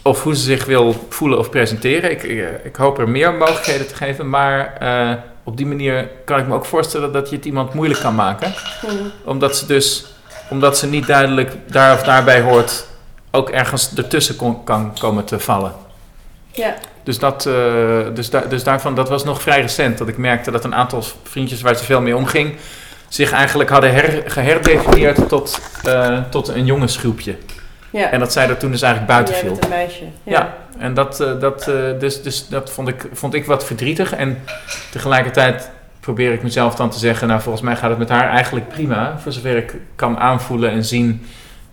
of 0.02 0.24
hoe 0.24 0.36
ze 0.36 0.42
zich 0.42 0.66
wil 0.66 1.06
voelen 1.10 1.40
of 1.40 1.50
presenteren. 1.50 2.12
Ik, 2.12 2.24
ik, 2.24 2.62
ik 2.64 2.76
hoop 2.76 3.00
er 3.00 3.10
meer 3.10 3.34
mogelijkheden 3.34 3.88
te 3.88 3.96
geven, 3.96 4.30
maar 4.30 4.78
eh, 4.80 5.14
op 5.44 5.58
die 5.58 5.66
manier 5.66 6.10
kan 6.26 6.40
ik 6.40 6.48
me 6.48 6.54
ook 6.54 6.66
voorstellen 6.66 7.12
dat 7.12 7.30
je 7.30 7.36
het 7.36 7.46
iemand 7.46 7.74
moeilijk 7.74 8.00
kan 8.00 8.16
maken. 8.16 8.54
Omdat 9.24 9.58
ze 9.58 9.66
dus, 9.66 10.06
omdat 10.50 10.78
ze 10.78 10.88
niet 10.88 11.08
duidelijk 11.08 11.52
daar 11.68 11.94
of 11.94 12.04
daarbij 12.04 12.42
hoort, 12.42 12.86
ook 13.32 13.50
ergens 13.50 13.94
ertussen 13.96 14.36
kon, 14.36 14.64
kan 14.64 14.94
komen 15.00 15.24
te 15.26 15.40
vallen. 15.40 15.74
Ja. 16.52 16.74
Dus, 17.04 17.20
dat, 17.20 17.46
eh, 17.46 17.54
dus, 18.14 18.30
da- 18.30 18.44
dus 18.50 18.64
daarvan, 18.64 18.96
dat 18.96 19.10
was 19.10 19.24
nog 19.24 19.42
vrij 19.42 19.62
recent. 19.62 19.98
Dat 19.98 20.08
ik 20.08 20.18
merkte 20.18 20.52
dat 20.52 20.64
een 20.64 20.76
aantal 20.76 21.04
vriendjes 21.24 21.62
waar 21.62 21.76
ze 21.76 21.84
veel 21.84 22.02
mee 22.02 22.16
omging... 22.16 22.56
zich 23.08 23.32
eigenlijk 23.32 23.70
hadden 23.70 23.94
her, 23.94 24.24
geherdefinieerd 24.26 25.30
tot, 25.30 25.60
eh, 25.84 26.20
tot 26.30 26.48
een 26.48 26.66
jongensgroepje. 26.66 27.36
Ja. 27.90 28.10
En 28.12 28.20
dat 28.20 28.32
zij 28.32 28.50
er 28.50 28.58
toen 28.58 28.72
dus 28.72 28.82
eigenlijk 28.82 29.14
buiten 29.14 29.34
Jij 29.36 29.44
viel. 29.44 29.58
een 29.64 29.70
meisje. 29.70 30.04
Ja, 30.24 30.54
en 30.78 30.94
dat, 30.94 31.20
eh, 31.20 31.40
dat, 31.40 31.64
dus, 32.00 32.22
dus 32.22 32.48
dat 32.48 32.72
vond, 32.72 32.88
ik, 32.88 33.06
vond 33.14 33.34
ik 33.34 33.46
wat 33.46 33.66
verdrietig. 33.66 34.14
En 34.14 34.44
tegelijkertijd 34.92 35.70
probeer 36.08 36.34
ik 36.34 36.44
mezelf 36.44 36.76
dan 36.76 36.90
te 36.90 36.98
zeggen... 36.98 37.28
nou, 37.28 37.42
volgens 37.42 37.64
mij 37.64 37.76
gaat 37.76 37.90
het 37.90 38.00
met 38.00 38.10
haar 38.10 38.30
eigenlijk 38.30 38.68
prima... 38.68 39.20
voor 39.20 39.32
zover 39.32 39.58
ik 39.58 39.76
kan 39.96 40.18
aanvoelen 40.18 40.72
en 40.72 40.86
zien... 40.86 41.26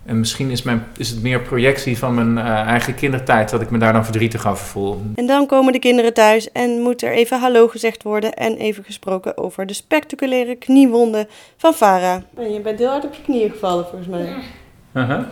En 0.05 0.19
misschien 0.19 0.51
is, 0.51 0.61
mijn, 0.61 0.85
is 0.97 1.09
het 1.09 1.21
meer 1.21 1.41
projectie 1.41 1.97
van 1.97 2.13
mijn 2.13 2.37
eh, 2.37 2.67
eigen 2.67 2.95
kindertijd... 2.95 3.49
dat 3.49 3.61
ik 3.61 3.69
me 3.69 3.77
daar 3.77 3.93
dan 3.93 4.03
verdrietig 4.03 4.47
over 4.47 4.65
voel. 4.65 5.01
En 5.15 5.27
dan 5.27 5.45
komen 5.45 5.73
de 5.73 5.79
kinderen 5.79 6.13
thuis 6.13 6.51
en 6.51 6.81
moet 6.81 7.03
er 7.03 7.11
even 7.11 7.39
hallo 7.39 7.67
gezegd 7.67 8.03
worden 8.03 8.33
en 8.33 8.57
even 8.57 8.83
gesproken 8.83 9.37
over 9.37 9.65
de 9.65 9.73
spectaculaire 9.73 10.55
kniewonden 10.55 11.27
van 11.57 11.73
Farah. 11.73 12.21
je 12.37 12.59
bent 12.63 12.79
heel 12.79 12.89
hard 12.89 13.05
op 13.05 13.13
je 13.13 13.21
knieën 13.21 13.49
gevallen 13.49 13.85
volgens 13.85 14.07
mij. 14.07 14.35
Uh-huh. 14.93 15.23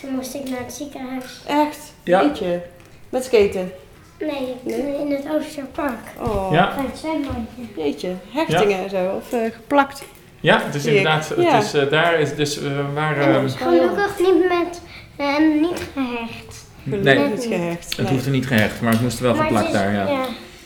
Toen 0.00 0.14
moest 0.14 0.34
ik 0.34 0.50
naar 0.50 0.58
het 0.58 0.72
ziekenhuis. 0.72 1.42
Echt? 1.46 1.92
Ja. 2.02 2.22
Jeetje. 2.22 2.62
Met 3.08 3.24
skaten? 3.24 3.70
Nee, 4.18 4.54
Nee? 4.62 5.00
in 5.00 5.10
het 5.10 5.24
Oosterpark. 5.30 5.98
Oh, 6.22 6.48
Ja. 6.52 6.72
Bij 6.76 6.84
het 6.84 6.98
zwembadje. 6.98 7.40
jeetje. 7.76 8.12
Hechtingen 8.32 8.78
en 8.82 8.90
zo, 8.90 9.14
of 9.16 9.32
eh, 9.32 9.52
geplakt. 9.54 10.04
Ja, 10.40 10.60
het 10.64 10.74
is 10.74 10.84
ik. 10.84 10.88
inderdaad. 10.94 11.28
Het 11.28 11.42
Ja. 11.42 11.58
is, 11.58 11.74
eh, 11.74 11.90
daar 11.90 12.20
is 12.20 12.34
dus 12.34 12.62
uh, 12.62 12.94
waar. 12.94 13.14
Gelukkig 13.48 14.18
niet 14.18 14.48
met 14.48 14.80
en 15.16 15.60
niet 15.60 15.82
gehecht. 15.94 16.66
nee, 16.82 17.18
niet 17.28 17.44
gehecht. 17.44 17.88
het 17.96 17.98
Nee. 18.06 18.12
hoefde 18.14 18.30
niet 18.30 18.46
gehecht, 18.46 18.80
maar 18.80 18.92
het 18.92 19.00
moest 19.00 19.18
wel 19.18 19.34
Maar 19.34 19.42
geplakt 19.44 19.66
is- 19.66 19.72
daar. 19.72 19.92
Ja. 19.92 20.06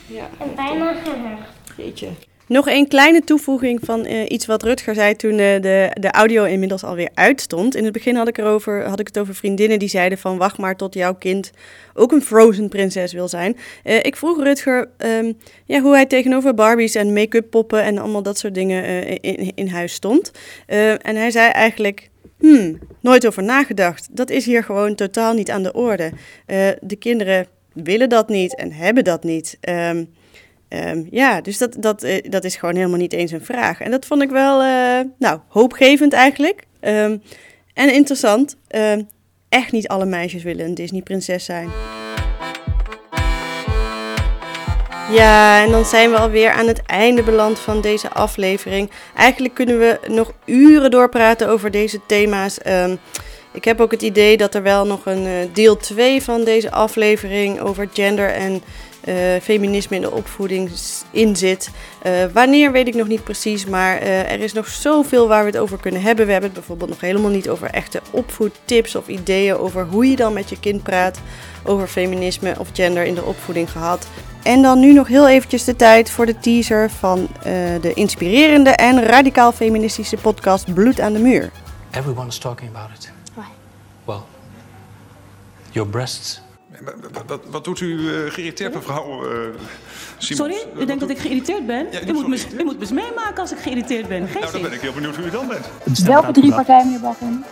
Ja. 0.07 0.29
en 0.39 0.55
bijna 0.57 0.93
gehecht. 1.05 1.51
Jeetje. 1.77 2.09
Nog 2.51 2.69
een 2.69 2.89
kleine 2.89 3.25
toevoeging 3.25 3.81
van 3.83 4.05
eh, 4.05 4.25
iets 4.29 4.47
wat 4.47 4.63
Rutger 4.63 4.95
zei 4.95 5.17
toen 5.17 5.39
eh, 5.39 5.61
de, 5.61 5.97
de 6.01 6.11
audio 6.11 6.45
inmiddels 6.45 6.85
alweer 6.85 7.09
uitstond. 7.15 7.77
In 7.77 7.85
het 7.85 7.93
begin 7.93 8.17
had 8.17 8.29
ik, 8.29 8.39
erover, 8.39 8.85
had 8.85 9.01
ik 9.01 9.07
het 9.07 9.19
over 9.19 9.35
vriendinnen 9.35 9.79
die 9.79 9.89
zeiden 9.89 10.19
van 10.19 10.39
wacht 10.39 10.59
maar 10.59 10.77
tot 10.77 10.95
jouw 10.95 11.15
kind 11.15 11.51
ook 11.95 12.13
een 12.13 12.23
Frozen 12.23 12.69
prinses 12.69 13.13
wil 13.13 13.29
zijn. 13.29 13.57
Eh, 13.85 13.97
ik 13.97 14.17
vroeg 14.17 14.43
Rutger 14.43 14.89
ehm, 14.97 15.33
ja, 15.65 15.81
hoe 15.81 15.95
hij 15.95 16.07
tegenover 16.07 16.55
Barbies 16.55 16.95
en 16.95 17.13
make-up 17.13 17.51
poppen 17.51 17.83
en 17.83 17.99
allemaal 17.99 18.23
dat 18.23 18.39
soort 18.39 18.55
dingen 18.55 19.07
in, 19.21 19.53
in 19.55 19.69
huis 19.69 19.93
stond. 19.93 20.33
En 20.67 21.17
hij 21.17 21.31
zei 21.31 21.51
eigenlijk, 21.51 22.11
hmm, 22.39 22.79
nooit 23.01 23.27
over 23.27 23.43
nagedacht. 23.43 24.09
Dat 24.11 24.31
is 24.31 24.45
hier 24.45 24.65
gewoon 24.65 24.95
totaal 24.95 25.35
niet 25.35 25.51
aan 25.51 25.63
de 25.63 25.73
orde. 25.73 26.13
De 26.81 26.97
kinderen 26.99 27.47
willen 27.73 28.09
dat 28.09 28.29
niet 28.29 28.57
en 28.57 28.73
hebben 28.73 29.05
dat 29.05 29.25
niet. 29.25 29.59
Ehm, 29.61 30.05
Ehm, 30.71 31.03
ja, 31.11 31.41
dus 31.41 31.59
dat, 31.59 31.77
dat, 31.79 32.03
eh, 32.03 32.31
dat 32.31 32.45
is 32.45 32.57
gewoon 32.57 32.75
helemaal 32.77 32.99
niet 32.99 33.13
eens 33.13 33.31
een 33.31 33.45
vraag. 33.45 33.81
En 33.81 33.91
dat 33.91 34.07
vond 34.07 34.23
ik 34.23 34.31
wel, 34.31 34.63
eh, 34.63 35.07
nou, 35.19 35.41
hoopgevend 35.49 36.13
eigenlijk. 36.13 36.65
Ehm, 36.81 37.17
en 37.75 37.93
interessant. 37.93 38.57
Ehm, 38.69 39.03
echt 39.49 39.73
niet 39.73 39.89
alle 39.89 40.05
meisjes 40.05 40.43
willen 40.43 40.65
een 40.65 40.75
Disney-prinses 40.75 41.45
zijn. 41.45 41.71
Ja, 45.13 45.65
en 45.65 45.71
dan 45.71 45.85
zijn 45.85 46.11
we 46.11 46.17
alweer 46.17 46.51
aan 46.51 46.67
het 46.67 46.83
einde 46.83 47.23
beland 47.23 47.59
van 47.59 47.81
deze 47.81 48.11
aflevering. 48.11 48.91
Eigenlijk 49.17 49.55
kunnen 49.55 49.79
we 49.79 50.01
nog 50.09 50.33
uren 50.45 50.91
doorpraten 50.91 51.49
over 51.49 51.71
deze 51.71 52.01
thema's. 52.07 52.59
Ik 53.53 53.65
heb 53.65 53.81
ook 53.81 53.91
het 53.91 54.03
idee 54.03 54.37
dat 54.37 54.55
er 54.55 54.63
wel 54.63 54.87
nog 54.87 55.07
een 55.07 55.27
eh, 55.27 55.33
deel 55.53 55.77
2 55.77 56.23
van 56.23 56.45
deze 56.45 56.71
aflevering 56.71 57.61
over 57.61 57.89
gender 57.93 58.31
en 58.31 58.63
eh, 59.01 59.15
feminisme 59.43 59.97
in 59.97 60.03
de 60.03 60.11
opvoeding 60.11 60.71
in 61.11 61.37
zit. 61.37 61.71
Eh, 62.03 62.13
wanneer 62.33 62.73
weet 62.73 62.89
ik 62.89 62.95
nog 62.95 63.09
niet 63.09 63.25
precies, 63.25 63.67
maar 63.67 63.99
eh, 63.99 64.33
er 64.33 64.41
is 64.41 64.53
nog 64.53 64.69
zoveel 64.69 65.29
waar 65.29 65.45
we 65.45 65.51
het 65.51 65.59
over 65.59 65.79
kunnen 65.79 66.03
hebben. 66.03 66.27
We 66.27 66.33
hebben 66.33 66.51
het 66.51 66.59
bijvoorbeeld 66.59 66.91
nog 66.91 67.01
helemaal 67.01 67.31
niet 67.31 67.49
over 67.49 67.71
echte 67.71 68.01
opvoedtips 68.11 68.95
of 68.95 69.09
ideeën 69.09 69.57
over 69.57 69.87
hoe 69.87 70.11
je 70.11 70.17
dan 70.17 70.33
met 70.33 70.49
je 70.49 70.61
kind 70.61 70.83
praat 70.83 71.21
over 71.65 71.87
feminisme 71.87 72.55
of 72.59 72.69
gender 72.73 73.05
in 73.05 73.15
de 73.15 73.25
opvoeding 73.25 73.71
gehad. 73.71 74.07
En 74.43 74.63
dan 74.63 74.81
nu 74.81 74.93
nog 74.93 75.09
heel 75.09 75.29
eventjes 75.29 75.65
de 75.65 75.77
tijd 75.77 76.11
voor 76.11 76.27
de 76.27 76.39
teaser 76.39 76.91
van 76.91 77.29
eh, 77.37 77.53
de 77.81 77.93
inspirerende 77.95 78.71
en 78.71 79.05
radicaal 79.05 79.53
feministische 79.53 80.17
podcast 80.17 80.75
Bloed 80.75 81.01
aan 81.01 81.13
de 81.13 81.19
Muur. 81.19 81.51
Everyone's 81.91 82.39
talking 82.39 82.77
about 82.77 82.91
it. 82.99 83.13
Why? 83.35 83.45
Well, 84.05 84.21
your 85.71 85.89
breasts. 85.89 86.41
Wat, 87.27 87.41
wat, 87.51 87.65
doet 87.65 87.81
u 87.81 87.87
uh, 87.87 88.31
geïrriteerd, 88.31 88.75
mevrouw 88.75 89.33
uh, 89.33 89.49
Simons? 90.19 90.55
Sorry, 90.55 90.83
u 90.83 90.85
denkt 90.85 91.01
dat 91.01 91.11
ik 91.11 91.19
geïrriteerd 91.19 91.67
ben? 91.67 91.87
Ja, 91.91 92.01
u, 92.07 92.13
moet 92.13 92.27
me, 92.27 92.45
u 92.59 92.65
moet 92.65 92.75
me 92.75 92.81
eens 92.81 92.93
meemaken 92.93 93.41
als 93.41 93.53
ik 93.53 93.59
geïrriteerd 93.59 94.09
ben. 94.09 94.29
Geen 94.29 94.41
Nou, 94.41 94.53
dan 94.53 94.63
ben 94.63 94.73
ik 94.73 94.81
heel 94.81 94.93
benieuwd 94.93 95.17
hoe 95.17 95.25
u 95.25 95.31
dan 95.31 95.49
bent. 95.49 95.67
Welke 96.05 96.33
drie 96.33 96.55
partijen, 96.55 96.85
meneer 96.85 97.01
Balken? 97.01 97.45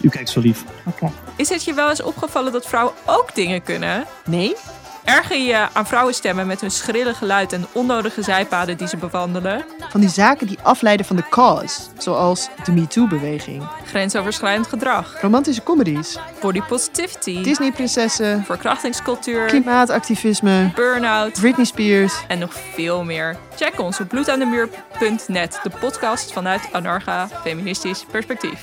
U 0.00 0.08
kijkt 0.08 0.30
zo 0.30 0.40
lief. 0.40 0.64
Oké. 0.86 1.12
Is 1.36 1.48
het 1.48 1.64
je 1.64 1.74
wel 1.74 1.88
eens 1.88 2.02
opgevallen 2.02 2.52
dat 2.52 2.66
vrouwen 2.66 2.94
ook 3.06 3.34
dingen 3.34 3.62
kunnen? 3.62 4.04
Nee? 4.24 4.56
Erger 5.04 5.36
je 5.36 5.68
aan 5.72 5.86
vrouwenstemmen 5.86 6.46
met 6.46 6.60
hun 6.60 6.70
schrille 6.70 7.14
geluid 7.14 7.52
en 7.52 7.66
onnodige 7.72 8.22
zijpaden 8.22 8.76
die 8.76 8.88
ze 8.88 8.96
bewandelen? 8.96 9.64
Van 9.88 10.00
die 10.00 10.08
zaken 10.10 10.46
die 10.46 10.58
afleiden 10.62 11.06
van 11.06 11.16
de 11.16 11.28
cause, 11.30 11.80
zoals 11.98 12.48
de 12.64 12.72
MeToo-beweging, 12.72 13.68
Grensoverschrijdend 13.86 14.66
gedrag, 14.66 15.20
romantische 15.20 15.62
comedies, 15.62 16.18
body 16.40 16.60
positivity, 16.60 17.42
Disney-prinsessen, 17.42 18.44
verkrachtingscultuur, 18.44 19.46
klimaatactivisme, 19.46 20.70
burn-out 20.74 21.40
Britney 21.40 21.64
Spears. 21.66 22.14
en 22.28 22.38
nog 22.38 22.52
veel 22.74 23.04
meer. 23.04 23.36
Check 23.56 23.80
ons 23.80 24.00
op 24.00 24.08
bloedaandemuur.net, 24.08 25.60
de 25.62 25.70
podcast 25.80 26.32
vanuit 26.32 26.60
Anarcha 26.72 27.28
Feministisch 27.42 28.04
Perspectief. 28.10 28.60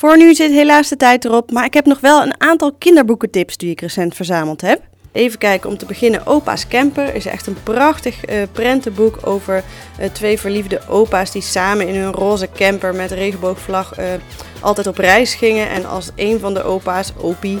Voor 0.00 0.16
nu 0.16 0.34
zit 0.34 0.50
helaas 0.50 0.88
de 0.88 0.96
tijd 0.96 1.24
erop, 1.24 1.50
maar 1.50 1.64
ik 1.64 1.74
heb 1.74 1.86
nog 1.86 2.00
wel 2.00 2.22
een 2.22 2.40
aantal 2.40 2.72
kinderboekentips 2.72 3.56
die 3.56 3.70
ik 3.70 3.80
recent 3.80 4.14
verzameld 4.14 4.60
heb. 4.60 4.80
Even 5.12 5.38
kijken, 5.38 5.70
om 5.70 5.78
te 5.78 5.86
beginnen 5.86 6.26
Opa's 6.26 6.68
Camper 6.68 7.14
is 7.14 7.26
echt 7.26 7.46
een 7.46 7.62
prachtig 7.62 8.30
uh, 8.30 8.42
prentenboek 8.52 9.18
over 9.26 9.64
uh, 10.00 10.06
twee 10.12 10.38
verliefde 10.38 10.80
opa's 10.88 11.30
die 11.30 11.42
samen 11.42 11.88
in 11.88 11.94
hun 11.94 12.12
roze 12.12 12.48
camper 12.54 12.94
met 12.94 13.10
regenboogvlag 13.10 13.98
uh, 13.98 14.04
altijd 14.60 14.86
op 14.86 14.98
reis 14.98 15.34
gingen. 15.34 15.68
En 15.68 15.86
als 15.86 16.10
een 16.16 16.38
van 16.38 16.54
de 16.54 16.62
opa's, 16.62 17.12
Opie, 17.16 17.58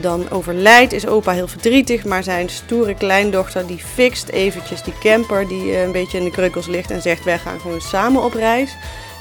dan 0.00 0.30
overlijdt, 0.30 0.92
is 0.92 1.06
opa 1.06 1.32
heel 1.32 1.48
verdrietig. 1.48 2.04
Maar 2.04 2.22
zijn 2.22 2.48
stoere 2.48 2.94
kleindochter 2.94 3.66
die 3.66 3.82
fixt 3.94 4.28
eventjes 4.28 4.82
die 4.82 4.94
camper 5.00 5.48
die 5.48 5.78
een 5.78 5.92
beetje 5.92 6.18
in 6.18 6.24
de 6.24 6.30
kreukels 6.30 6.66
ligt 6.66 6.90
en 6.90 7.02
zegt 7.02 7.24
wij 7.24 7.38
gaan 7.38 7.60
gewoon 7.60 7.80
samen 7.80 8.24
op 8.24 8.34
reis. 8.34 8.76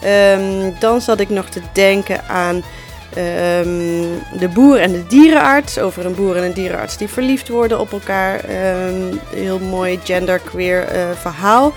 Um, 0.06 0.76
dan 0.80 1.02
zat 1.02 1.20
ik 1.20 1.30
nog 1.30 1.50
te 1.50 1.62
denken 1.74 2.28
aan 2.28 2.64
Um, 3.18 4.22
de 4.40 4.50
boer 4.54 4.80
en 4.80 4.92
de 4.92 5.08
dierenarts. 5.08 5.80
Over 5.80 6.06
een 6.06 6.16
boer 6.16 6.36
en 6.36 6.44
een 6.44 6.54
dierenarts 6.54 6.98
die 6.98 7.08
verliefd 7.08 7.48
worden 7.48 7.80
op 7.80 7.92
elkaar. 7.92 8.42
Um, 8.86 9.20
heel 9.30 9.60
mooi 9.60 10.00
genderqueer 10.04 10.96
uh, 10.96 11.12
verhaal. 11.16 11.74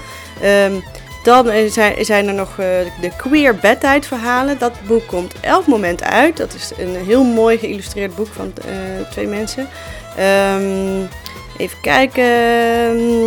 Dan 1.24 1.50
zijn, 1.70 2.04
zijn, 2.04 2.28
er 2.28 2.34
nog 2.34 2.50
uh, 2.50 2.56
de 3.00 3.10
queer 3.16 3.54
bedtijd 3.54 4.06
verhalen. 4.06 4.58
Dat 4.58 4.72
boek 4.86 5.06
komt 5.06 5.34
elk 5.40 5.66
moment 5.66 6.02
uit. 6.02 6.36
Dat 6.36 6.54
is 6.54 6.72
een 6.78 6.96
heel 7.06 7.24
mooi 7.24 7.58
geïllustreerd 7.58 8.14
boek 8.14 8.32
van 8.32 8.52
twee 9.10 9.26
mensen. 9.26 9.68
Even 11.60 11.80
kijken. 11.80 12.24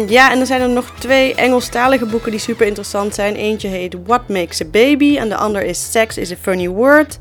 Ja, 0.09 0.31
en 0.31 0.37
dan 0.37 0.45
zijn 0.45 0.61
er 0.61 0.69
nog 0.69 0.91
twee 0.99 1.35
Engelstalige 1.35 2.05
boeken 2.05 2.31
die 2.31 2.39
super 2.39 2.65
interessant 2.65 3.15
zijn. 3.15 3.35
Eentje 3.35 3.67
heet 3.67 3.95
What 4.05 4.29
Makes 4.29 4.61
a 4.61 4.65
Baby 4.65 5.17
en 5.17 5.29
de 5.29 5.35
ander 5.35 5.63
is 5.63 5.91
Sex 5.91 6.17
is 6.17 6.31
a 6.31 6.35
Funny 6.41 6.67
Word. 6.67 7.17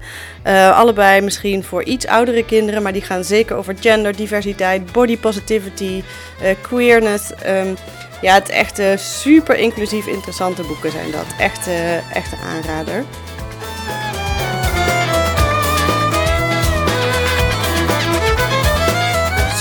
Uh, 0.46 0.78
allebei 0.78 1.20
misschien 1.20 1.64
voor 1.64 1.84
iets 1.84 2.06
oudere 2.06 2.44
kinderen, 2.44 2.82
maar 2.82 2.92
die 2.92 3.02
gaan 3.02 3.24
zeker 3.24 3.56
over 3.56 3.74
gender, 3.80 4.16
diversiteit, 4.16 4.92
body 4.92 5.18
positivity, 5.18 6.02
uh, 6.42 6.48
queerness. 6.60 7.30
Um, 7.46 7.76
ja, 8.20 8.34
het 8.34 8.48
echt 8.48 8.78
uh, 8.78 8.96
super 8.96 9.56
inclusief 9.58 10.06
interessante 10.06 10.62
boeken 10.62 10.90
zijn 10.90 11.10
dat. 11.10 11.26
Echt, 11.38 11.68
echt 12.12 12.32
een 12.32 12.38
aanrader. 12.38 13.04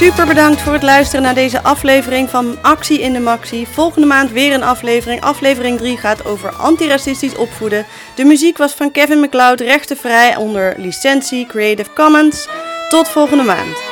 Super 0.01 0.27
bedankt 0.27 0.61
voor 0.61 0.73
het 0.73 0.83
luisteren 0.83 1.21
naar 1.21 1.33
deze 1.33 1.63
aflevering 1.63 2.29
van 2.29 2.57
Actie 2.61 2.99
in 3.01 3.13
de 3.13 3.19
Maxi. 3.19 3.65
Volgende 3.65 4.07
maand 4.07 4.31
weer 4.31 4.53
een 4.53 4.63
aflevering. 4.63 5.21
Aflevering 5.21 5.77
3 5.77 5.97
gaat 5.97 6.25
over 6.25 6.51
antiracistisch 6.55 7.35
opvoeden. 7.35 7.85
De 8.15 8.23
muziek 8.23 8.57
was 8.57 8.73
van 8.73 8.91
Kevin 8.91 9.19
MacLeod, 9.19 9.59
rechtenvrij 9.59 10.35
onder 10.35 10.73
licentie 10.77 11.45
Creative 11.45 11.93
Commons. 11.93 12.47
Tot 12.89 13.09
volgende 13.09 13.43
maand. 13.43 13.90